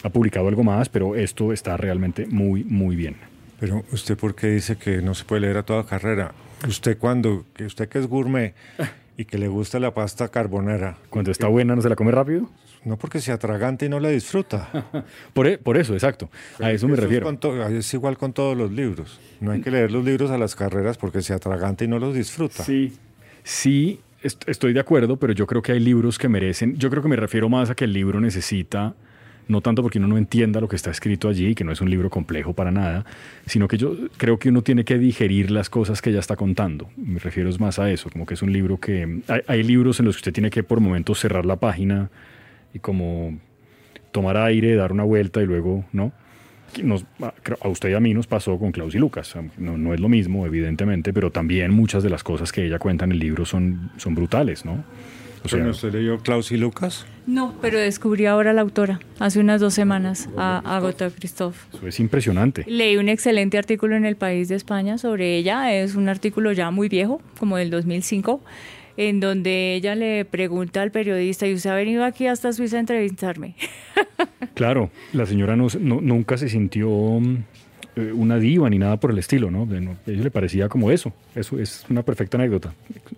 [0.04, 3.16] Ha publicado algo más, pero esto está realmente muy, muy bien.
[3.60, 6.34] Pero usted, ¿por qué dice que no se puede leer a toda carrera?
[6.68, 8.56] Usted cuando, que usted que es gourmet
[9.18, 10.98] y que le gusta la pasta carbonera.
[11.10, 12.50] Cuando está buena, ¿no se la come rápido?
[12.84, 14.88] No porque se atragante y no la disfruta.
[15.34, 16.30] por, e, por, eso, exacto.
[16.60, 17.30] a eso me refiero.
[17.30, 19.20] Es, es, igual con todos los libros.
[19.40, 22.16] No hay que leer los libros a las carreras porque se atragante y no los
[22.16, 22.64] disfruta.
[22.64, 22.98] Sí,
[23.44, 26.76] sí, estoy de acuerdo, pero yo creo que hay libros que merecen.
[26.78, 28.96] Yo creo que me refiero más a que el libro necesita
[29.52, 31.90] no tanto porque uno no entienda lo que está escrito allí, que no es un
[31.90, 33.06] libro complejo para nada,
[33.46, 36.90] sino que yo creo que uno tiene que digerir las cosas que ella está contando.
[36.98, 39.22] Me refiero más a eso, como que es un libro que...
[39.48, 42.10] Hay, libros en los que usted tiene que por momentos cerrar la página
[42.74, 43.38] y como
[44.12, 46.12] tomar aire, dar una vuelta y luego, ¿no?
[47.60, 49.36] a usted y a mí nos pasó con Klaus y Lucas.
[49.58, 53.06] No, no, es lo mismo, evidentemente, pero también muchas de las cosas que ella cuenta
[53.06, 54.84] en el libro son, son brutales, ¿no?
[55.44, 57.06] O sea, ¿usted leyó Klaus y Lucas?
[57.26, 61.56] No, pero descubrí ahora la autora, hace unas dos semanas, a Agota Christoph.
[61.74, 62.64] Eso es impresionante.
[62.68, 66.72] Leí un excelente artículo en El País de España sobre ella, es un artículo ya
[66.72, 68.42] muy viejo, como del 2005,
[68.98, 72.82] en donde ella le pregunta al periodista, ¿y usted ha venido aquí hasta Suiza a
[72.82, 73.56] entrevistarme?
[74.54, 77.38] Claro, la señora nunca se sintió mm,
[77.96, 79.64] una diva ni nada por el estilo, ¿no?
[79.64, 81.14] A ella le parecía como eso.
[81.36, 82.74] Eso es una perfecta anécdota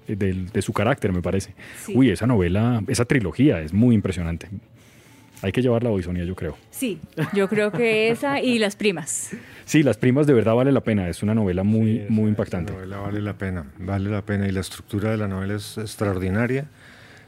[0.07, 1.53] de, su carácter, me parece.
[1.93, 4.49] Uy, esa novela, esa trilogía es muy impresionante.
[5.41, 6.57] Hay que llevarla hoy, Sonia, yo creo.
[6.71, 6.99] Sí,
[7.33, 9.31] yo creo que esa y Las Primas.
[9.65, 11.09] Sí, Las Primas de verdad vale la pena.
[11.09, 12.71] Es una novela muy, muy impactante.
[12.71, 14.47] La novela vale la pena, vale la pena.
[14.47, 16.67] Y la estructura de la novela es extraordinaria.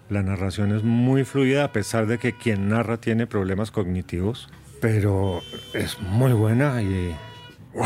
[0.09, 4.47] La narración es muy fluida, a pesar de que quien narra tiene problemas cognitivos.
[4.79, 5.41] Pero
[5.73, 7.13] es muy buena y
[7.75, 7.85] ¡Wow!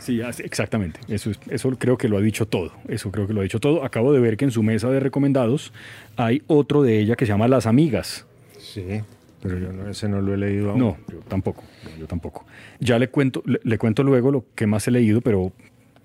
[0.00, 1.00] Sí, exactamente.
[1.08, 2.72] Eso, eso creo que lo ha dicho todo.
[2.88, 3.84] Eso creo que lo ha dicho todo.
[3.84, 5.72] Acabo de ver que en su mesa de recomendados
[6.16, 8.26] hay otro de ella que se llama Las Amigas.
[8.58, 9.02] Sí,
[9.42, 10.80] pero yo no, ese no lo he leído aún.
[10.80, 11.62] No, yo tampoco.
[11.98, 12.44] Yo tampoco.
[12.80, 15.52] Ya le cuento, le cuento luego lo que más he leído, pero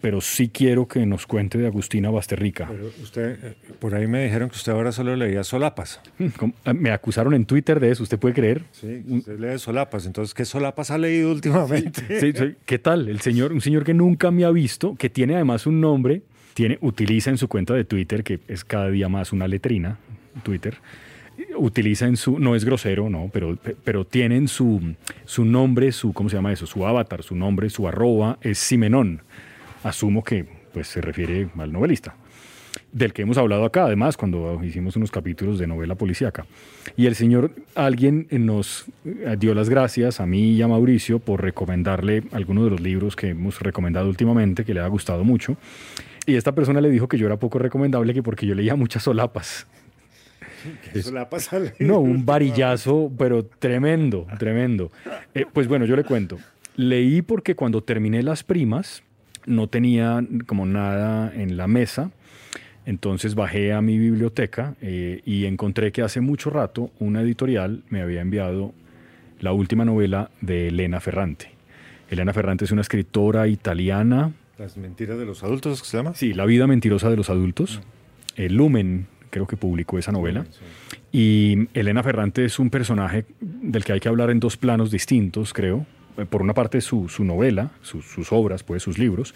[0.01, 2.67] pero sí quiero que nos cuente de Agustina Basterrica.
[2.69, 5.99] Pero usted, eh, por ahí me dijeron que usted ahora solo leía solapas.
[6.63, 8.63] Ah, me acusaron en Twitter de eso, ¿usted puede creer?
[8.71, 10.05] Sí, usted lee solapas.
[10.05, 12.19] Entonces, ¿qué solapas ha leído últimamente?
[12.19, 13.07] Sí, ¿Qué tal?
[13.07, 16.77] El señor, un señor que nunca me ha visto, que tiene además un nombre, tiene,
[16.81, 19.99] utiliza en su cuenta de Twitter, que es cada día más una letrina,
[20.43, 20.77] Twitter,
[21.57, 26.13] utiliza en su, no es grosero, no, pero, pero tiene en su, su nombre, su,
[26.13, 26.65] ¿cómo se llama eso?
[26.65, 29.21] Su avatar, su nombre, su arroba, es Simenón
[29.85, 32.15] asumo que pues, se refiere al novelista,
[32.91, 36.45] del que hemos hablado acá, además, cuando hicimos unos capítulos de novela policíaca.
[36.97, 41.41] Y el señor, alguien nos eh, dio las gracias a mí y a Mauricio por
[41.41, 45.55] recomendarle algunos de los libros que hemos recomendado últimamente, que le ha gustado mucho.
[46.25, 49.03] Y esta persona le dijo que yo era poco recomendable, que porque yo leía muchas
[49.03, 49.67] solapas.
[50.91, 54.91] ¿Qué solapas No, un varillazo, pero tremendo, tremendo.
[55.35, 56.39] Eh, pues bueno, yo le cuento.
[56.75, 59.03] Leí porque cuando terminé Las Primas,
[59.45, 62.11] no tenía como nada en la mesa.
[62.85, 68.01] Entonces bajé a mi biblioteca eh, y encontré que hace mucho rato una editorial me
[68.01, 68.73] había enviado
[69.39, 71.51] la última novela de Elena Ferrante.
[72.09, 74.33] Elena Ferrante es una escritora italiana.
[74.57, 76.13] Las mentiras de los adultos, ¿qué se llama?
[76.13, 77.81] Sí, La vida mentirosa de los adultos.
[78.35, 78.55] El ah.
[78.55, 80.45] Lumen, creo que publicó esa novela.
[81.11, 85.53] Y Elena Ferrante es un personaje del que hay que hablar en dos planos distintos,
[85.53, 85.85] creo.
[86.29, 89.35] Por una parte su, novela, sus obras, pues sus libros,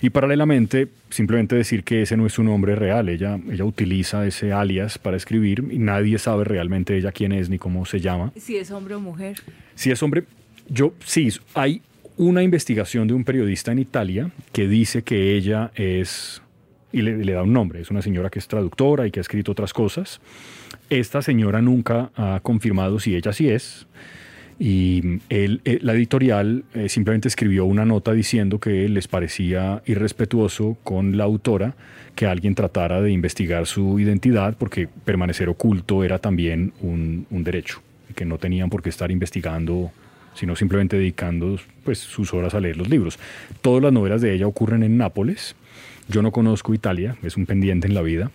[0.00, 4.52] y paralelamente simplemente decir que ese no es su nombre real, ella, ella utiliza ese
[4.52, 8.32] alias para escribir y nadie sabe realmente ella quién es ni cómo se llama.
[8.36, 9.38] Si es hombre o mujer.
[9.74, 10.24] Si es hombre,
[10.68, 11.82] yo sí, hay
[12.16, 16.42] una investigación de un periodista en Italia que dice que ella es,
[16.92, 19.22] y le, le da un nombre, es una señora que es traductora y que ha
[19.22, 20.20] escrito otras cosas.
[20.90, 23.86] Esta señora nunca ha confirmado si ella sí es
[24.62, 31.16] y eh, la editorial eh, simplemente escribió una nota diciendo que les parecía irrespetuoso con
[31.16, 31.74] la autora
[32.14, 37.80] que alguien tratara de investigar su identidad porque permanecer oculto era también un, un derecho
[38.14, 39.92] que no tenían por qué estar investigando
[40.34, 43.18] sino simplemente dedicando pues, sus horas a leer los libros.
[43.62, 45.56] Todas las novelas de ella ocurren en Nápoles
[46.10, 48.30] yo no conozco Italia, es un pendiente en la vida,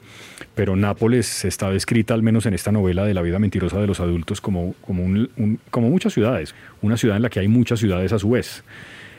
[0.56, 4.00] pero Nápoles está descrita, al menos en esta novela de la vida mentirosa de los
[4.00, 5.28] adultos, como, como,
[5.70, 8.64] como muchas ciudades, una ciudad en la que hay muchas ciudades a su vez.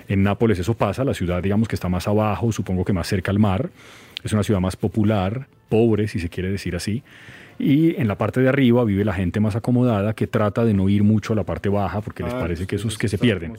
[0.08, 3.30] En Nápoles eso pasa, la ciudad digamos que está más abajo, supongo que más cerca
[3.30, 3.70] al mar,
[4.22, 7.02] es una ciudad más popular, pobre si se quiere decir así,
[7.58, 10.88] y en la parte de arriba vive la gente más acomodada que trata de no
[10.88, 13.54] ir mucho a la parte baja porque les ah, parece que esos que se pierden.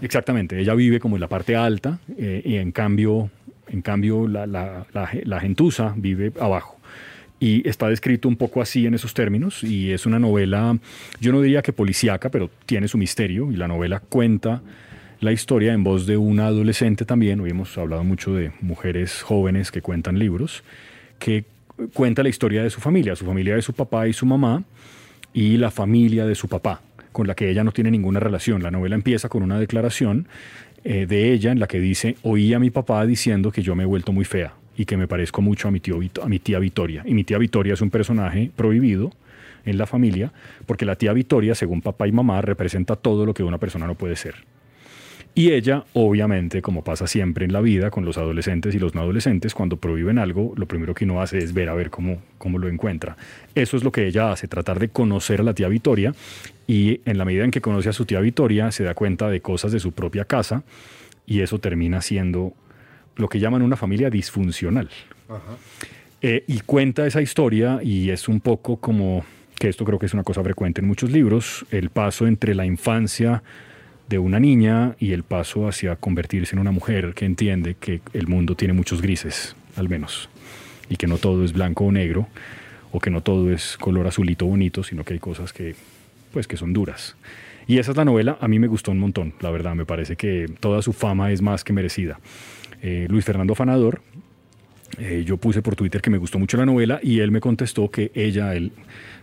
[0.00, 3.30] Exactamente, ella vive como en la parte alta eh, y en cambio
[3.68, 6.78] en cambio, la, la, gentuza vive abajo
[7.40, 10.78] y está descrito un poco así en esos términos y es una novela,
[11.20, 14.62] yo no diría que policíaca, pero tiene su misterio y la novela cuenta
[15.20, 19.70] la historia en voz de una adolescente también, hoy hemos hablado mucho de mujeres jóvenes
[19.70, 20.64] que cuentan libros,
[21.18, 21.44] que
[21.92, 24.64] cuenta la historia de su familia, su familia de su papá y su mamá
[25.32, 28.62] y la familia de su papá, con la que ella no tiene ninguna relación.
[28.62, 30.26] La novela empieza con una declaración
[30.84, 33.84] eh, de ella en la que dice, oí a mi papá diciendo que yo me
[33.84, 37.02] he vuelto muy fea y que me parezco mucho a mi, tía Victoria.
[37.06, 39.12] Y mi tía Victoria es un personaje prohibido
[39.64, 40.32] en la familia
[40.66, 43.94] porque la tía Victoria, según papá y mamá, representa todo lo que una persona no
[43.94, 44.34] puede ser.
[45.34, 49.00] Y ella, obviamente, como pasa siempre en la vida con los adolescentes y los no
[49.00, 52.58] adolescentes, cuando prohíben algo, lo primero que uno hace es ver a ver cómo, cómo
[52.58, 53.16] lo encuentra.
[53.54, 56.14] Eso es lo que ella hace, tratar de conocer a la tía Victoria
[56.66, 59.40] y en la medida en que conoce a su tía Victoria, se da cuenta de
[59.40, 60.64] cosas de su propia casa
[61.26, 62.52] y eso termina siendo
[63.16, 64.90] lo que llaman una familia disfuncional.
[66.20, 69.24] Eh, y cuenta esa historia y es un poco como,
[69.58, 72.66] que esto creo que es una cosa frecuente en muchos libros, el paso entre la
[72.66, 73.42] infancia
[74.08, 78.26] de una niña y el paso hacia convertirse en una mujer que entiende que el
[78.26, 80.28] mundo tiene muchos grises, al menos,
[80.88, 82.28] y que no todo es blanco o negro,
[82.90, 85.74] o que no todo es color azulito bonito, sino que hay cosas que,
[86.32, 87.16] pues, que son duras.
[87.66, 90.16] Y esa es la novela, a mí me gustó un montón, la verdad, me parece
[90.16, 92.20] que toda su fama es más que merecida.
[92.82, 94.02] Eh, Luis Fernando Fanador,
[94.98, 97.90] eh, yo puse por Twitter que me gustó mucho la novela y él me contestó
[97.90, 98.52] que ella,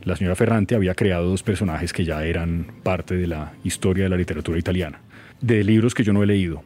[0.03, 4.09] la señora Ferrante, había creado dos personajes que ya eran parte de la historia de
[4.09, 4.99] la literatura italiana,
[5.41, 6.63] de libros que yo no he leído.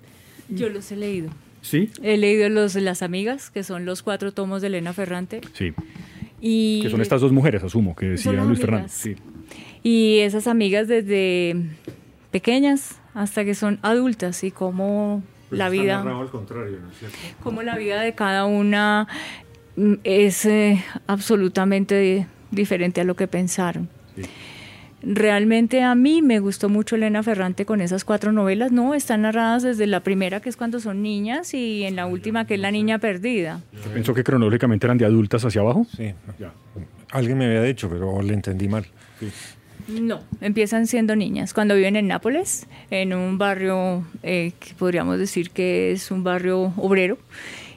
[0.50, 1.30] Yo los he leído.
[1.62, 1.90] ¿Sí?
[2.02, 5.42] He leído los Las Amigas, que son los cuatro tomos de Elena Ferrante.
[5.54, 5.74] Sí.
[6.42, 8.90] Y que son estas dos mujeres, asumo, que decía Luis Fernando.
[8.90, 9.16] Sí.
[9.82, 11.56] Y esas amigas desde
[12.32, 16.02] pequeñas hasta que son adultas y cómo la vida...
[16.02, 16.80] Al contrario,
[17.42, 19.08] Cómo la vida de cada una
[19.76, 23.90] mm, es eh, absolutamente diferente a lo que pensaron.
[25.06, 28.72] Realmente a mí me gustó mucho Elena Ferrante con esas cuatro novelas.
[28.72, 32.48] No, están narradas desde la primera, que es cuando son niñas, y en la última,
[32.48, 33.62] que es La Niña Perdida.
[33.94, 35.86] Pensó que cronológicamente eran de adultas hacia abajo.
[35.94, 36.14] Sí,
[37.12, 38.86] alguien me había dicho, pero le entendí mal.
[39.88, 41.54] No, empiezan siendo niñas.
[41.54, 46.74] Cuando viven en Nápoles, en un barrio eh, que podríamos decir que es un barrio
[46.78, 47.18] obrero,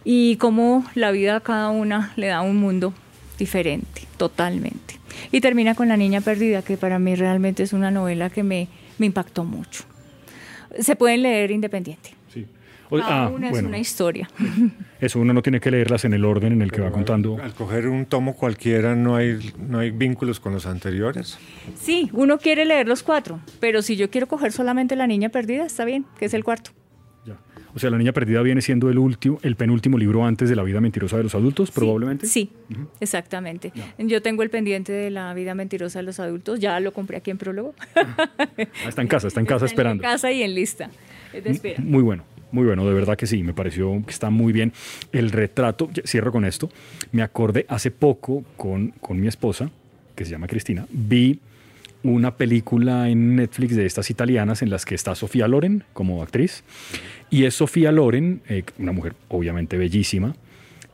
[0.04, 2.94] y cómo la vida a cada una le da un mundo
[3.38, 5.00] diferente, totalmente.
[5.32, 8.68] Y termina con La Niña Perdida, que para mí realmente es una novela que me,
[8.98, 9.84] me impactó mucho.
[10.78, 12.14] Se pueden leer independiente.
[13.02, 14.28] Ah, una es una historia.
[15.00, 17.38] Eso uno no tiene que leerlas en el orden en el que va contando.
[17.42, 21.38] Al coger un tomo cualquiera no hay, no hay vínculos con los anteriores.
[21.74, 25.66] Sí, uno quiere leer los cuatro, pero si yo quiero coger solamente La Niña Perdida,
[25.66, 26.70] está bien, que es el cuarto.
[27.74, 30.62] O sea, La Niña Perdida viene siendo el último, el penúltimo libro antes de La
[30.62, 32.26] vida mentirosa de los adultos, probablemente.
[32.26, 32.50] Sí,
[33.00, 33.70] exactamente.
[33.98, 37.30] Yo tengo el pendiente de La vida mentirosa de los adultos, ya lo compré aquí
[37.30, 37.74] en prólogo.
[37.94, 38.48] Ah,
[38.88, 40.02] está en casa, está en casa esperando.
[40.02, 40.88] En casa y en lista.
[41.76, 42.24] Muy bueno.
[42.56, 44.72] Muy bueno, de verdad que sí, me pareció que está muy bien.
[45.12, 46.70] El retrato, cierro con esto,
[47.12, 49.70] me acordé hace poco con, con mi esposa,
[50.14, 51.38] que se llama Cristina, vi
[52.02, 56.64] una película en Netflix de estas italianas en las que está Sofía Loren como actriz.
[57.28, 60.34] Y es Sofía Loren, eh, una mujer obviamente bellísima.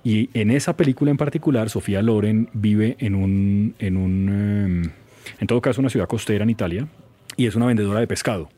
[0.02, 4.90] Y en esa película en particular, Sofía Loren vive en un, en un, em,
[5.38, 6.88] en todo caso, una ciudad costera en Italia
[7.36, 8.48] y es una vendedora de pescado.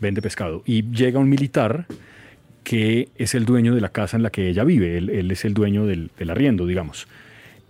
[0.00, 0.62] Vende pescado.
[0.64, 1.84] Y llega un militar
[2.68, 5.54] que es el dueño de la casa en la que ella vive, él, es el
[5.54, 7.08] dueño del, arriendo, digamos.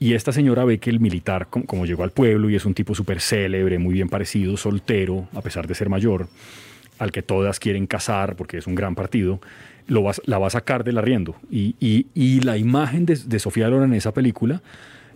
[0.01, 2.97] Y esta señora ve que el militar, como, llegó al pueblo y es un tipo
[2.97, 6.27] súper célebre, muy bien parecido, soltero, a pesar de ser mayor,
[6.99, 9.41] al que todas quieren casar porque es un gran partido,
[9.87, 11.37] lo la va a sacar del arriendo.
[11.49, 14.63] Y, la imagen de, de Sofía Loren en esa película,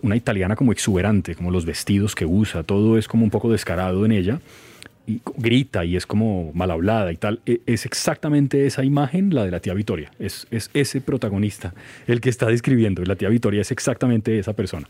[0.01, 4.05] una italiana como exuberante, como los vestidos que usa, todo es como un poco descarado
[4.05, 4.39] en ella
[5.05, 9.45] y grita y es como mal hablada y tal, e, es exactamente esa imagen la
[9.45, 10.11] de la tía Victoria.
[10.19, 11.73] Es, es ese protagonista
[12.07, 13.03] el que está describiendo.
[13.03, 14.87] La tía Victoria es exactamente esa persona.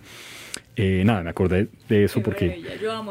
[0.75, 2.63] Eh, nada, me acordé de eso porque,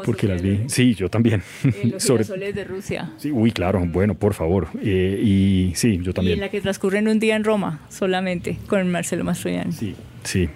[0.05, 0.63] porque las vi.
[0.67, 1.41] Sí, yo también.
[1.63, 3.11] Eh, los Sobre, soles de Rusia.
[3.17, 4.67] Sí, uy, claro, bueno, por favor.
[4.81, 6.37] Eh, y sí, yo también.
[6.37, 9.71] Y en la que transcurre en un día en Roma, solamente, con Marcelo Mastroianni.
[9.71, 10.49] Sí, sí,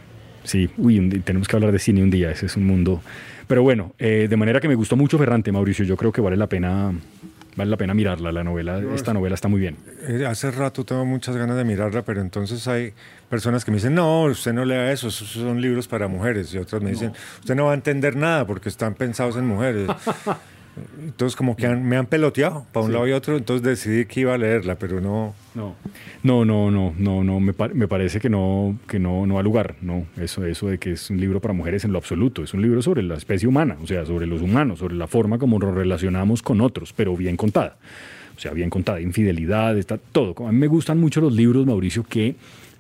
[0.44, 0.70] sí.
[0.78, 2.30] Uy, tenemos que hablar de cine un día.
[2.30, 3.02] Ese es un mundo
[3.48, 5.86] pero bueno, eh, de manera que me gustó mucho Ferrante, Mauricio.
[5.86, 6.92] Yo creo que vale la pena,
[7.56, 8.32] vale la pena mirarla.
[8.32, 9.78] La novela, esta novela está muy bien.
[10.08, 12.94] Eh, hace rato tengo muchas ganas de mirarla, pero entonces hay
[13.30, 16.54] personas que me dicen, no, usted no lea eso, esos son libros para mujeres.
[16.54, 19.90] Y otras me dicen, usted no va a entender nada porque están pensados en mujeres.
[21.04, 24.34] Entonces como que me han peloteado para un lado y otro, entonces decidí que iba
[24.34, 25.34] a leerla, pero no...
[25.56, 25.76] No,
[26.24, 29.76] no, no, no, no, no me, me, parece que no, que no, no ha lugar,
[29.82, 32.62] no, eso, eso de que es un libro para mujeres en lo absoluto, es un
[32.62, 35.74] libro sobre la especie humana, o sea, sobre los humanos, sobre la forma como nos
[35.74, 37.78] relacionamos con otros, pero bien contada,
[38.36, 40.36] o sea, bien contada, infidelidad, está todo.
[40.48, 42.36] A mí me gustan mucho los libros, Mauricio, que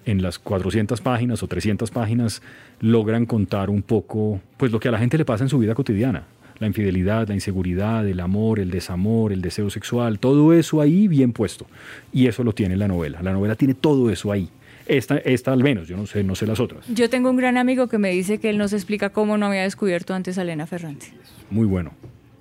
[0.05, 2.41] en las 400 páginas o 300 páginas
[2.79, 5.73] logran contar un poco, pues lo que a la gente le pasa en su vida
[5.73, 6.25] cotidiana
[6.59, 11.33] la infidelidad, la inseguridad, el amor, el desamor, el deseo sexual, todo eso ahí bien
[11.33, 11.67] puesto.
[12.11, 13.21] Y eso lo tiene la novela.
[13.21, 14.49] La novela tiene todo eso ahí.
[14.87, 16.87] Esta, esta al menos, yo no sé, no sé las otras.
[16.87, 19.63] Yo tengo un gran amigo que me dice que él nos explica cómo no había
[19.63, 21.07] descubierto antes a Elena Ferrante.
[21.49, 21.91] Muy bueno.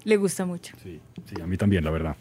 [0.04, 0.72] Le gusta mucho.
[0.84, 2.16] Sí, sí a mí también, la verdad.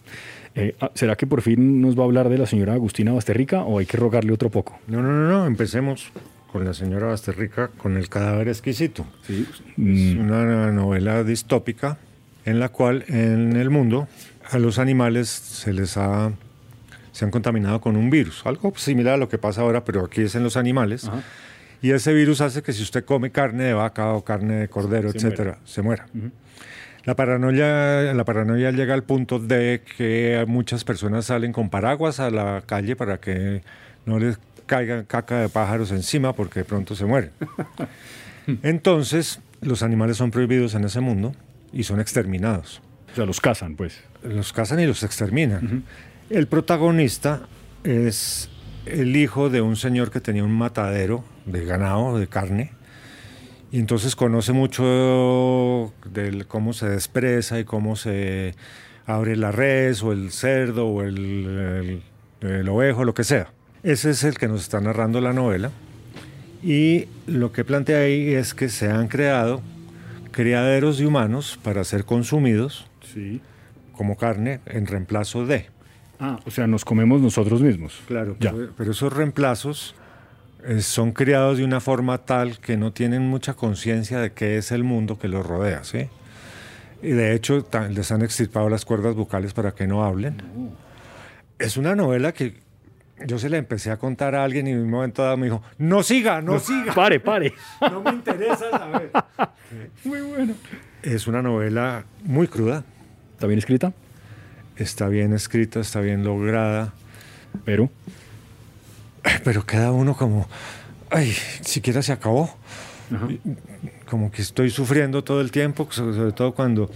[0.55, 3.61] Eh, ah, ¿Será que por fin nos va a hablar de la señora Agustina Basterrica
[3.63, 4.79] o hay que rogarle otro poco?
[4.87, 5.45] No, no, no, no.
[5.45, 6.11] empecemos
[6.55, 9.05] con la señora Basterrica con El cadáver exquisito.
[9.27, 9.45] Sí.
[9.71, 10.19] Es mm.
[10.21, 11.97] una novela distópica
[12.45, 14.07] en la cual en el mundo
[14.49, 16.31] a los animales se les ha
[17.11, 20.21] se han contaminado con un virus, algo similar a lo que pasa ahora, pero aquí
[20.21, 21.09] es en los animales.
[21.81, 25.11] Y ese virus hace que si usted come carne de vaca o carne de cordero,
[25.11, 25.59] Se etcétera, muera.
[25.65, 26.07] se muera.
[27.03, 32.29] La paranoia, la paranoia llega al punto de que muchas personas salen con paraguas a
[32.29, 33.61] la calle para que
[34.05, 37.31] no les caiga caca de pájaros encima porque de pronto se mueren.
[38.63, 41.33] Entonces, los animales son prohibidos en ese mundo
[41.73, 42.81] y son exterminados.
[43.11, 44.01] O sea, los cazan, pues.
[44.23, 45.83] Los cazan y los exterminan.
[46.29, 47.47] El protagonista
[47.83, 48.49] es
[48.85, 52.71] el hijo de un señor que tenía un matadero de ganado, de carne,
[53.71, 58.55] y entonces conoce mucho de cómo se despreza y cómo se
[59.05, 62.01] abre la res o el cerdo o el,
[62.41, 63.49] el, el ovejo, lo que sea.
[63.85, 65.69] Ese es el que nos está narrando la novela.
[66.63, 69.61] Y lo que plantea ahí es que se han creado
[70.31, 73.41] criaderos de humanos para ser consumidos Sí.
[73.93, 75.67] como carne en reemplazo de.
[76.19, 78.01] Ah, o sea, nos comemos nosotros mismos.
[78.07, 78.51] Claro, Ya.
[78.51, 79.93] pero, pero esos reemplazos
[80.65, 84.71] eh, son criados de una forma tal que no tienen mucha conciencia de qué es
[84.71, 86.07] el mundo que los rodea, ¿sí?
[87.03, 90.41] Y de hecho les han extirpado las cuerdas vocales para que no hablen.
[91.59, 92.64] Es una novela que
[93.25, 95.61] yo se la empecé a contar a alguien y en un momento dado me dijo,
[95.77, 97.53] no siga, no siga, Pare, pare.
[97.81, 99.11] no me interesa saber.
[100.03, 100.53] Muy bueno.
[101.03, 102.83] Es una novela muy cruda,
[103.33, 103.93] ¿Está bien escrita?
[104.75, 106.93] está bien escrita, está bien lograda.
[107.63, 107.89] Pero.
[109.43, 110.47] pero queda uno como,
[111.09, 112.57] ay, siquiera se acabó.
[114.09, 116.89] Como que estoy sufriendo todo el tiempo, so- sobre todo cuando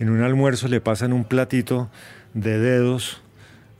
[0.00, 1.90] en un almuerzo le pasan un platito
[2.34, 3.20] de dedos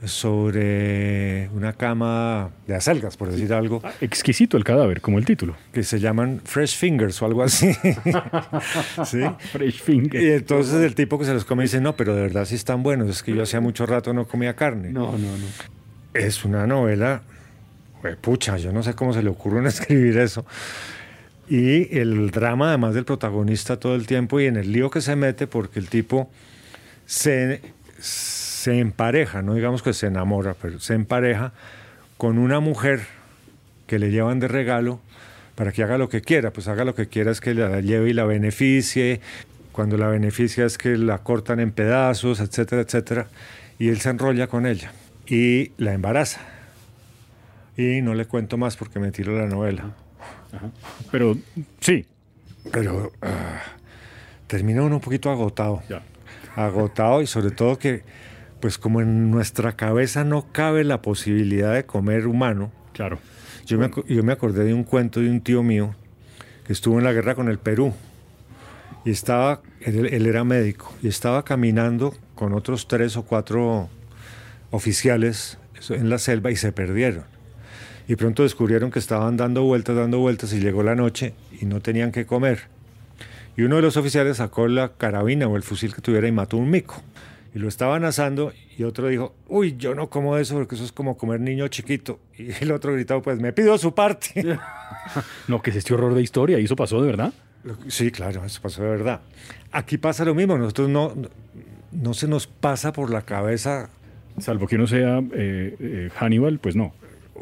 [0.04, 5.56] sobre una cama de acelgas, por decir algo, Ah, exquisito el cadáver, como el título.
[5.72, 7.72] que se llaman fresh fingers o algo así.
[9.04, 9.20] ¿Sí?
[9.52, 10.22] Fresh finger.
[10.22, 12.82] Y entonces el tipo que se los come dice, no, pero de verdad sí están
[12.82, 14.90] buenos, es que yo hacía mucho rato no comía carne.
[14.90, 15.46] No, no, no.
[16.14, 17.22] es una novela,
[18.20, 20.44] pucha, yo no sé cómo se le ocurre escribir eso.
[21.48, 25.16] Y el drama además del protagonista todo el tiempo y en el lío que se
[25.16, 26.30] mete porque el tipo
[27.04, 27.60] se,
[28.00, 31.52] se empareja, no digamos que se enamora, pero se empareja
[32.16, 33.00] con una mujer
[33.86, 35.00] que le llevan de regalo
[35.54, 36.52] para que haga lo que quiera.
[36.52, 39.20] Pues haga lo que quiera es que la lleve y la beneficie.
[39.72, 43.28] Cuando la beneficia es que la cortan en pedazos, etcétera, etcétera.
[43.78, 44.92] Y él se enrolla con ella
[45.26, 46.40] y la embaraza.
[47.76, 49.90] Y no le cuento más porque me tiro la novela.
[51.10, 51.36] Pero
[51.80, 52.04] sí.
[52.70, 53.62] Pero ah,
[54.46, 55.82] termina uno un poquito agotado.
[55.88, 56.02] Ya.
[56.54, 58.02] Agotado y sobre todo que,
[58.62, 62.70] pues como en nuestra cabeza no cabe la posibilidad de comer humano.
[62.94, 63.18] Claro.
[63.66, 65.94] Yo me, acu- yo me acordé de un cuento de un tío mío
[66.64, 67.92] que estuvo en la guerra con el Perú.
[69.04, 73.88] Y estaba, él, él era médico, y estaba caminando con otros tres o cuatro
[74.70, 75.58] oficiales
[75.90, 77.24] en la selva y se perdieron.
[78.08, 81.80] Y pronto descubrieron que estaban dando vueltas, dando vueltas y llegó la noche y no
[81.80, 82.60] tenían que comer.
[83.56, 86.56] Y uno de los oficiales sacó la carabina o el fusil que tuviera y mató
[86.56, 87.02] un mico.
[87.54, 90.92] Y lo estaban asando y otro dijo, uy, yo no como eso porque eso es
[90.92, 92.18] como comer niño chiquito.
[92.38, 94.58] Y el otro gritó, pues me pido su parte.
[95.48, 96.60] No, que es este horror de historia.
[96.60, 97.32] ¿Y eso pasó de verdad?
[97.88, 99.20] Sí, claro, eso pasó de verdad.
[99.72, 101.12] Aquí pasa lo mismo, nosotros no,
[101.90, 103.90] no, se nos pasa por la cabeza
[104.38, 106.94] Salvo que uno sea eh, eh, Hannibal, pues no.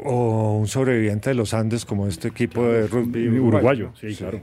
[0.03, 4.41] o un sobreviviente de los Andes como este equipo de rugby Uruguayo, sí, claro.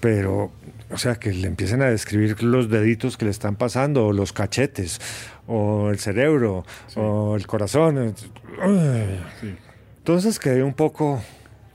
[0.00, 0.50] Pero,
[0.90, 4.32] o sea, que le empiecen a describir los deditos que le están pasando, o los
[4.32, 5.00] cachetes,
[5.46, 6.64] o el cerebro,
[6.96, 8.14] o el corazón.
[9.40, 9.54] Sí.
[9.98, 11.22] Entonces quedé un poco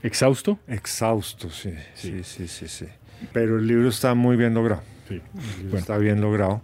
[0.04, 0.60] ¿Exhausto?
[0.68, 2.86] exhausto, sí, sí, sí, sí, sí.
[3.34, 4.84] Pero el libro está muy bien logrado.
[5.08, 5.22] Sí.
[5.64, 5.78] Bueno.
[5.78, 6.62] Está bien logrado.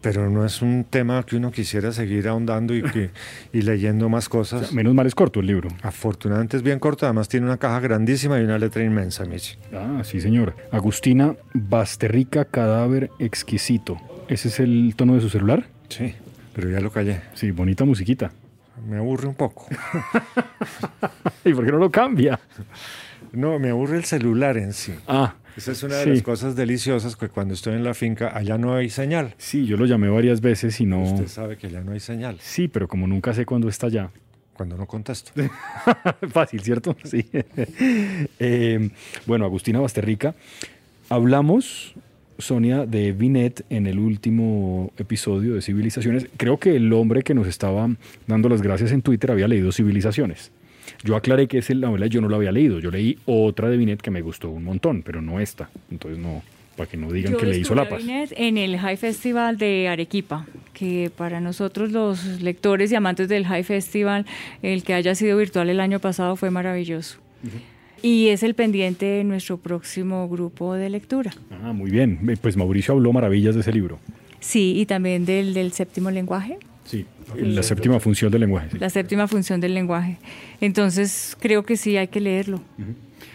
[0.00, 3.10] Pero no es un tema que uno quisiera seguir ahondando y, que,
[3.52, 4.72] y leyendo más cosas.
[4.72, 5.68] Menos mal es corto el libro.
[5.82, 9.56] Afortunadamente es bien corto, además tiene una caja grandísima y una letra inmensa, Michi.
[9.74, 10.56] Ah, sí, señor.
[10.72, 13.98] Agustina Basterrica, cadáver exquisito.
[14.28, 15.66] ¿Ese es el tono de su celular?
[15.88, 16.14] Sí,
[16.54, 17.20] pero ya lo callé.
[17.34, 18.32] Sí, bonita musiquita.
[18.88, 19.66] Me aburre un poco.
[21.44, 22.40] ¿Y por qué no lo cambia?
[23.32, 24.94] No, me aburre el celular en sí.
[25.06, 26.10] Ah, Esa es una de Sí.
[26.10, 29.34] las cosas deliciosas que cuando estoy en la finca, allá no hay señal.
[29.38, 31.02] sí, yo lo llamé varias veces y no...
[31.02, 34.10] Usted sabe que allá no hay señal Sí, pero como nunca sé cuándo está allá.
[34.54, 35.32] cuando no contesto.
[36.32, 36.96] Fácil, ¿cierto?
[37.04, 37.24] Sí.
[38.38, 38.90] Eh,
[39.26, 40.34] bueno, Agustina Basterrica.
[41.08, 41.94] Hablamos,
[42.38, 46.26] Sonia, de Binet en el último episodio de Civilizaciones.
[46.36, 47.88] Creo que el hombre que nos estaba
[48.26, 50.50] dando las gracias en Twitter había leído Civilizaciones.
[51.02, 52.78] Yo aclaré que esa novela yo no la había leído.
[52.78, 55.70] Yo leí otra de Binet que me gustó un montón, pero no esta.
[55.90, 56.42] Entonces no,
[56.76, 58.00] para que no digan Yo que le hizo la paz.
[58.00, 63.46] Binet en el High Festival de Arequipa, que para nosotros los lectores y amantes del
[63.46, 64.26] High Festival,
[64.62, 67.18] el que haya sido virtual el año pasado fue maravilloso.
[68.02, 71.32] Y es el pendiente de nuestro próximo grupo de lectura.
[71.62, 72.18] Ah, muy bien.
[72.40, 73.98] Pues Mauricio habló maravillas de ese libro.
[74.40, 76.58] Sí, y también del, del séptimo lenguaje,
[76.90, 77.06] Sí.
[77.36, 78.70] La séptima función del lenguaje.
[78.72, 78.78] sí.
[78.78, 80.18] la séptima función del lenguaje.
[80.60, 82.60] Entonces creo que sí hay que leerlo.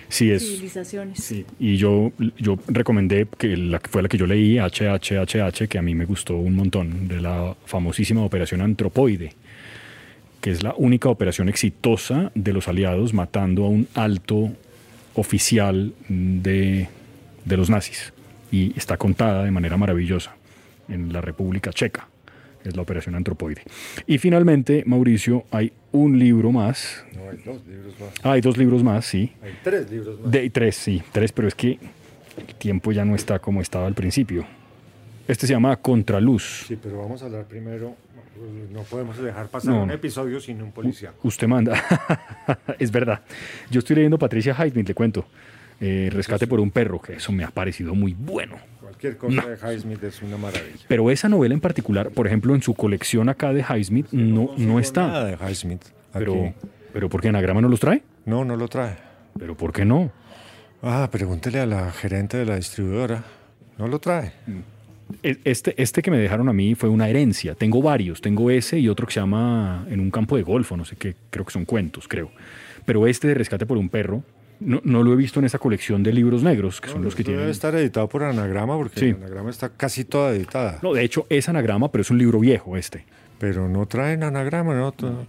[0.10, 0.44] Sí, es.
[0.44, 1.24] Civilizaciones.
[1.24, 5.78] Sí, y yo, yo recomendé que la que fue la que yo leí, HHHH, que
[5.78, 9.32] a mí me gustó un montón, de la famosísima operación Antropoide,
[10.42, 14.52] que es la única operación exitosa de los aliados matando a un alto
[15.14, 16.90] oficial de,
[17.46, 18.12] de los nazis.
[18.52, 20.36] Y está contada de manera maravillosa
[20.90, 22.10] en la República Checa.
[22.66, 23.62] Es la operación Antropoide.
[24.08, 27.06] Y finalmente, Mauricio, hay un libro más.
[27.16, 28.10] No, hay dos libros más.
[28.24, 29.32] Ah, hay dos libros más, sí.
[29.44, 30.32] Hay tres libros más.
[30.32, 31.78] De tres, sí, tres, pero es que
[32.38, 34.46] el tiempo ya no está como estaba al principio.
[35.28, 36.66] Este se llama Contraluz.
[36.68, 37.96] Sí, pero vamos a hablar primero.
[38.72, 39.84] No podemos dejar pasar No.
[39.84, 41.14] un episodio sin un policía.
[41.24, 41.82] Usted manda.
[42.80, 43.22] es verdad.
[43.72, 45.26] Yo estoy leyendo Patricia Highsmith, le cuento.
[45.82, 48.56] Eh, Rescate por un perro, que eso me ha parecido muy bueno.
[48.82, 50.86] Cualquier cosa de Highsmith es una maravilla.
[50.88, 54.80] Pero esa novela en particular, por ejemplo, en su colección acá de Highsmith, no, no
[54.80, 55.08] está.
[55.08, 55.82] Nada de Highsmith.
[56.14, 56.54] Pero, aquí.
[56.94, 58.04] pero ¿por qué Anagrama no los trae?
[58.26, 58.96] No, no lo trae.
[59.38, 60.12] Pero ¿por qué no?
[60.82, 63.24] Ah, pregúntele a la gerente de la distribuidora.
[63.78, 64.32] No lo trae.
[65.24, 67.54] E- Este, este que me dejaron a mí fue una herencia.
[67.56, 68.22] Tengo varios.
[68.22, 70.78] Tengo ese y otro que se llama En un campo de golfo.
[70.78, 71.16] No sé qué.
[71.30, 72.32] Creo que son cuentos, creo.
[72.86, 74.24] Pero este de Rescate por un perro
[74.60, 77.22] no, no lo he visto en esa colección de libros negros, que son los que
[77.22, 77.52] Esto Debe tienen...
[77.52, 79.10] estar editado por Anagrama porque Sí.
[79.10, 80.80] Anagrama está casi toda editada.
[80.82, 83.06] No, de hecho es anagrama, pero es un libro viejo este.
[83.40, 84.74] Pero no traen Anagrama.
[84.76, 85.26] No, To-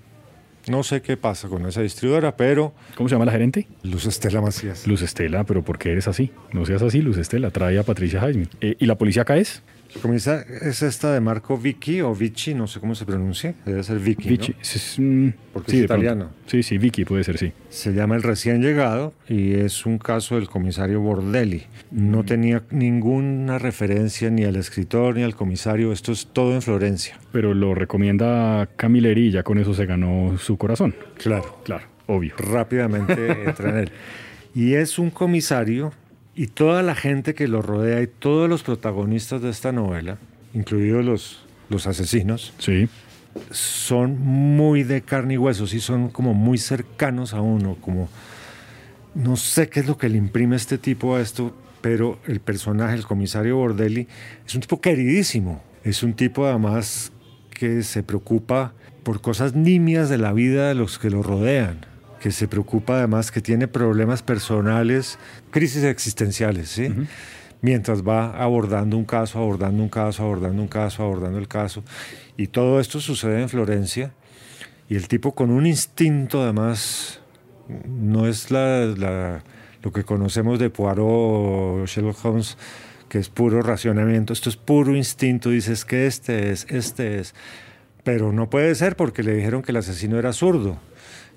[0.69, 3.67] no sé qué pasa con esa distribuidora, pero ¿Cómo se llama la gerente?
[3.85, 4.87] Luz Estela Macías.
[4.87, 6.33] Luz Estela, pero ¿por qué eres así?
[6.53, 7.51] No seas así, Luz Estela.
[7.51, 8.51] Trae a Patricia Highsmith.
[8.61, 9.63] Eh, ¿Y la policía acá es?
[10.03, 13.55] Comienza, es esta de Marco Vicky o Vici, no sé cómo se pronuncia.
[13.65, 14.29] Debe ser Vicky.
[14.29, 14.53] Vichy.
[14.53, 14.59] ¿no?
[14.61, 16.31] Es- mm, Porque sí, es italiano.
[16.47, 17.53] Sí, sí, Vicky puede ser, sí.
[17.71, 21.65] Se llama El recién llegado y es un caso del comisario Bordelli.
[21.91, 25.93] No tenía ninguna referencia ni al escritor ni al comisario.
[25.93, 27.19] Esto es todo en Florencia.
[27.33, 30.95] Pero lo recomienda Camilleri y ya con eso se ganó su corazón.
[31.17, 31.61] Claro.
[31.65, 32.35] Claro, obvio.
[32.37, 33.91] Rápidamente entra en él.
[34.55, 35.93] Y es un comisario
[36.37, 40.19] y toda la gente que lo rodea y todos los protagonistas de esta novela,
[40.55, 42.89] incluidos los, los asesinos, Sí.
[43.51, 48.09] son muy de carne y hueso, sí son como muy cercanos a uno, como
[49.15, 52.95] no sé qué es lo que le imprime este tipo a esto, pero el personaje,
[52.95, 54.07] el comisario Bordelli,
[54.47, 57.13] es un tipo queridísimo, es un tipo además
[57.51, 61.79] que se preocupa por cosas nimias de la vida de los que lo rodean,
[62.27, 65.17] que se preocupa además que tiene problemas personales,
[65.53, 66.93] crisis existenciales, ¿sí?
[67.63, 71.85] Mientras va abordando un caso, abordando un caso, abordando un caso, abordando el caso.
[72.37, 74.13] Y todo esto sucede en Florencia.
[74.89, 77.21] Y el tipo con un instinto además,
[77.89, 79.45] no es la, la-
[79.85, 82.59] lo que conocemos de Poirot o Sherlock Holmes,
[83.09, 84.33] que es puro racionamiento.
[84.33, 85.51] Esto es puro instinto.
[85.51, 87.37] Dices que este es, este es.
[88.03, 90.81] Pero no puede ser porque le dijeron que el asesino era zurdo.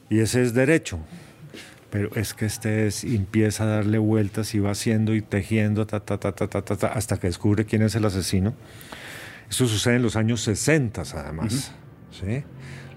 [0.10, 0.99] Y ese es derecho.
[1.89, 5.99] Pero es que este es, empieza a darle vueltas y va haciendo y tejiendo, ta,
[5.99, 8.53] ta, ta, ta, ta, ta, ta, hasta que descubre quién es el asesino.
[9.49, 11.72] Esto sucede en los años 60 además,
[12.12, 12.43] ¿sí?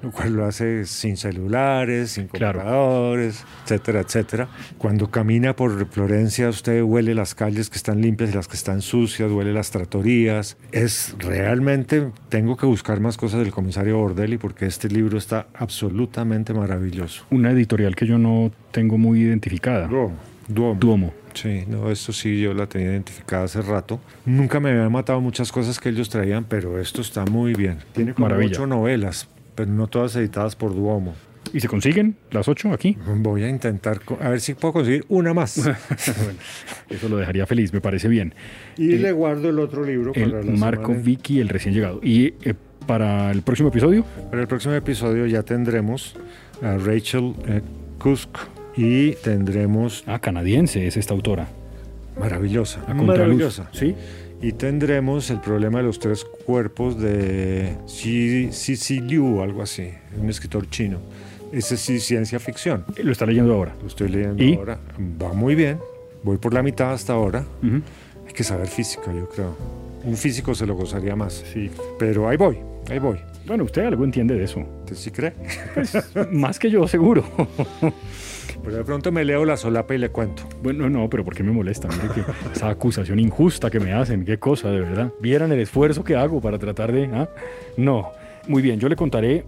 [0.03, 2.59] Lo cual lo hace sin celulares, sin Claro.
[2.61, 4.48] computadores, etcétera, etcétera.
[4.78, 8.82] Cuando camina por Florencia, usted huele las calles que están limpias y las que están
[8.82, 10.57] sucias, huele las tratorías.
[10.72, 16.53] Es realmente, tengo que buscar más cosas del comisario Bordelli porque este libro está absolutamente
[16.55, 17.24] maravilloso.
[17.30, 19.86] Una editorial que yo no tengo muy identificada.
[19.86, 20.16] Duomo.
[20.48, 20.80] Duomo.
[20.80, 21.14] Duomo.
[21.34, 24.00] Sí, no, esto sí yo la tenía identificada hace rato.
[24.26, 27.78] Nunca me habían matado muchas cosas que ellos traían, pero esto está muy bien.
[27.92, 28.50] Tiene como Maravilla.
[28.53, 31.14] ocho novelas, pero no todas editadas por Duomo.
[31.53, 32.96] ¿Y se consiguen las ocho aquí?
[33.18, 35.57] Voy a intentar, a ver si puedo conseguir una más.
[35.66, 36.38] Bueno,
[36.88, 38.34] eso lo dejaría feliz, me parece bien.
[38.78, 41.03] y le guardo el otro libro para El la Marco semana.
[41.05, 42.00] Vicky, el recién llegado.
[42.03, 42.55] Y eh,
[42.86, 46.16] para el próximo episodio, Para el próximo episodio ya tendremos
[46.62, 47.61] a Rachel eh,
[47.98, 48.30] Kusk
[48.76, 51.48] y tendremos ah, canadiense es esta autora.
[52.18, 53.07] maravillosa, A contraluz.
[53.18, 53.68] maravillosa.
[53.72, 53.94] Sí.
[54.43, 59.88] Y tendremos el problema de los tres cuerpos de Xi Xi- Xi Liu, algo así,
[60.20, 60.99] un escritor chino.
[61.53, 62.84] Ese sí, ciencia ficción.
[63.03, 63.74] Lo está leyendo ahora.
[63.80, 64.55] Lo estoy leyendo ¿Y?
[64.55, 64.78] ahora.
[65.22, 65.78] Va muy bien.
[66.24, 67.45] Voy por la mitad hasta ahora.
[67.62, 67.82] Ujú.
[68.26, 69.55] Hay que saber física, yo creo.
[70.05, 71.45] Un físico se lo gozaría más.
[71.53, 71.70] Sí.
[71.99, 72.59] Pero ahí voy,
[72.90, 73.18] ahí voy.
[73.47, 74.64] Bueno, usted algo entiende de eso.
[74.93, 75.32] ¿Usted sí cree?
[76.32, 77.24] Más que yo, seguro.
[78.64, 80.45] Pero de pronto me leo la solapa y le cuento.
[80.62, 81.88] Bueno, no, pero ¿por qué me molesta?
[81.88, 82.24] Mire que
[82.55, 85.12] esa acusación injusta que me hacen, qué cosa, de verdad.
[85.20, 87.07] ¿Vieran el esfuerzo que hago para tratar de...?
[87.12, 87.28] ¿ah?
[87.76, 88.12] No.
[88.47, 89.45] Muy bien, yo le contaré,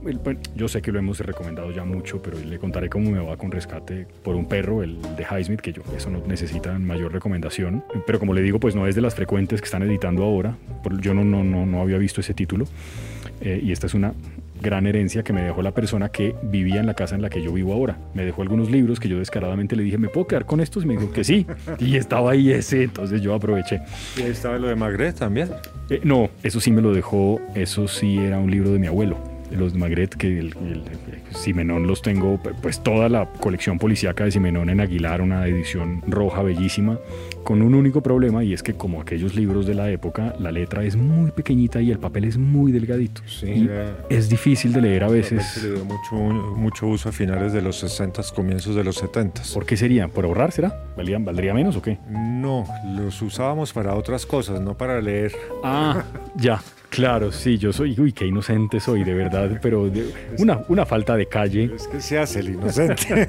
[0.54, 3.50] yo sé que lo hemos recomendado ya mucho, pero le contaré cómo me va con
[3.50, 7.84] rescate por un perro, el de Highsmith, que yo, eso no necesita mayor recomendación.
[8.06, 10.56] Pero como le digo, pues no es de las frecuentes que están editando ahora.
[11.00, 12.66] Yo no, no, no, no había visto ese título.
[13.40, 14.14] Eh, y esta es una
[14.64, 17.42] gran herencia que me dejó la persona que vivía en la casa en la que
[17.42, 17.96] yo vivo ahora.
[18.14, 20.82] Me dejó algunos libros que yo descaradamente le dije, ¿me puedo quedar con estos?
[20.84, 21.46] Y me dijo que sí.
[21.78, 23.82] Y estaba ahí ese, entonces yo aproveché.
[24.16, 25.50] ¿Y ahí estaba lo de Magret también?
[25.90, 29.34] Eh, no, eso sí me lo dejó, eso sí era un libro de mi abuelo
[29.50, 30.54] los de Magret, que el,
[31.30, 36.42] Simenón los tengo, pues toda la colección policíaca de Simenón en Aguilar, una edición roja
[36.42, 36.98] bellísima,
[37.44, 40.82] con un único problema y es que como aquellos libros de la época, la letra
[40.84, 43.20] es muy pequeñita y el papel es muy delgadito.
[43.26, 43.68] Sí,
[44.08, 45.44] es difícil de leer a veces.
[45.46, 49.42] Se le dio mucho, mucho uso a finales de los 60, comienzos de los 70.
[49.52, 50.08] ¿Por qué sería?
[50.08, 50.84] ¿Por ahorrar será?
[50.96, 51.98] ¿Valdría, ¿Valdría menos o qué?
[52.08, 52.64] No,
[52.96, 55.32] los usábamos para otras cosas, no para leer.
[55.62, 56.02] Ah,
[56.36, 56.60] ya.
[56.90, 59.90] Claro, sí, yo soy, uy, qué inocente soy, de verdad, pero
[60.38, 61.72] una, una falta de calle.
[61.74, 63.28] Es que se hace el inocente.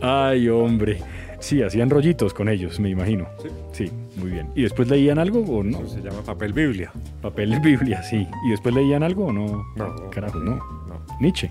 [0.00, 1.02] Ay, hombre.
[1.38, 3.26] Sí, hacían rollitos con ellos, me imagino.
[3.42, 3.48] Sí.
[3.72, 4.48] Sí, muy bien.
[4.54, 5.86] ¿Y después leían algo o no?
[5.86, 6.92] se llama papel Biblia.
[7.20, 8.26] Papel Biblia, sí.
[8.46, 9.66] ¿Y después leían algo o no?
[9.76, 10.10] No.
[10.10, 10.56] Carajo, no.
[10.56, 11.00] no.
[11.20, 11.50] Nietzsche.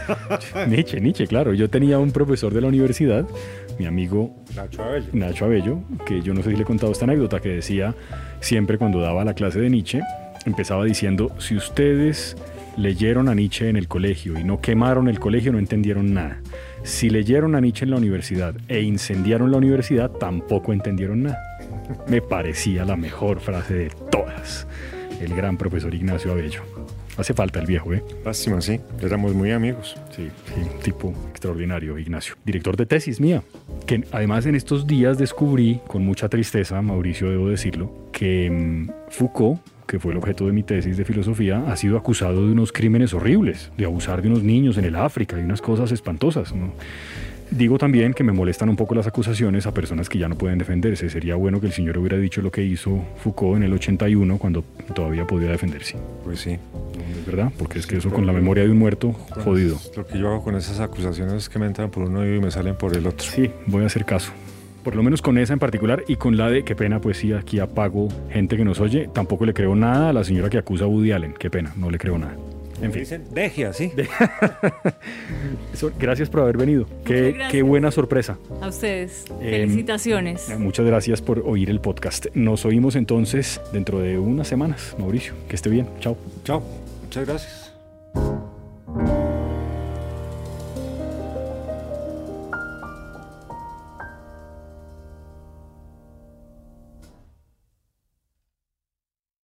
[0.68, 1.54] Nietzsche, Nietzsche, claro.
[1.54, 3.26] Yo tenía un profesor de la universidad,
[3.78, 5.06] mi amigo Nacho Abello.
[5.12, 7.94] Nacho Abello, que yo no sé si le he contado esta anécdota, que decía
[8.40, 10.00] siempre cuando daba la clase de Nietzsche,
[10.44, 12.36] empezaba diciendo, si ustedes
[12.76, 16.40] leyeron a Nietzsche en el colegio y no quemaron el colegio, no entendieron nada.
[16.86, 21.42] Si leyeron a Nietzsche en la universidad e incendiaron la universidad, tampoco entendieron nada.
[22.06, 24.68] Me parecía la mejor frase de todas.
[25.20, 26.62] El gran profesor Ignacio Abello.
[27.16, 28.04] Hace falta el viejo, ¿eh?
[28.24, 28.80] Lástima, sí.
[29.02, 29.96] Éramos muy amigos.
[30.14, 32.36] Sí, sí, tipo extraordinario, Ignacio.
[32.44, 33.42] Director de tesis mía.
[33.84, 39.60] Que además en estos días descubrí, con mucha tristeza, Mauricio, debo decirlo, que mm, Foucault
[39.86, 43.14] que fue el objeto de mi tesis de filosofía, ha sido acusado de unos crímenes
[43.14, 46.52] horribles, de abusar de unos niños en el África y unas cosas espantosas.
[47.50, 50.58] Digo también que me molestan un poco las acusaciones a personas que ya no pueden
[50.58, 51.08] defenderse.
[51.08, 54.64] Sería bueno que el señor hubiera dicho lo que hizo Foucault en el 81 cuando
[54.94, 55.96] todavía podía defenderse.
[56.24, 56.58] Pues sí.
[57.24, 57.52] ¿Verdad?
[57.56, 59.78] Porque es que eso con la memoria de un muerto, jodido.
[59.96, 62.50] Lo que yo hago con esas acusaciones es que me entran por uno y me
[62.50, 63.24] salen por el otro.
[63.24, 64.32] Sí, voy a hacer caso
[64.86, 67.32] por lo menos con esa en particular y con la de, qué pena, pues sí,
[67.32, 70.84] aquí apago gente que nos oye, tampoco le creo nada a la señora que acusa
[70.84, 72.36] a Woody Allen, qué pena, no le creo nada.
[72.80, 73.00] En fin.
[73.00, 73.90] Dicen, deje así.
[75.98, 76.86] gracias por haber venido.
[77.04, 78.38] Qué, qué, buena sorpresa.
[78.62, 79.24] A ustedes.
[79.40, 80.56] Em, Felicitaciones.
[80.56, 82.26] muchas gracias por oír el podcast.
[82.34, 85.34] Nos oímos entonces dentro de unas semanas, Mauricio.
[85.48, 85.88] Que esté bien.
[85.98, 86.16] Chao.
[86.44, 86.62] Chao.
[87.02, 87.72] Muchas gracias.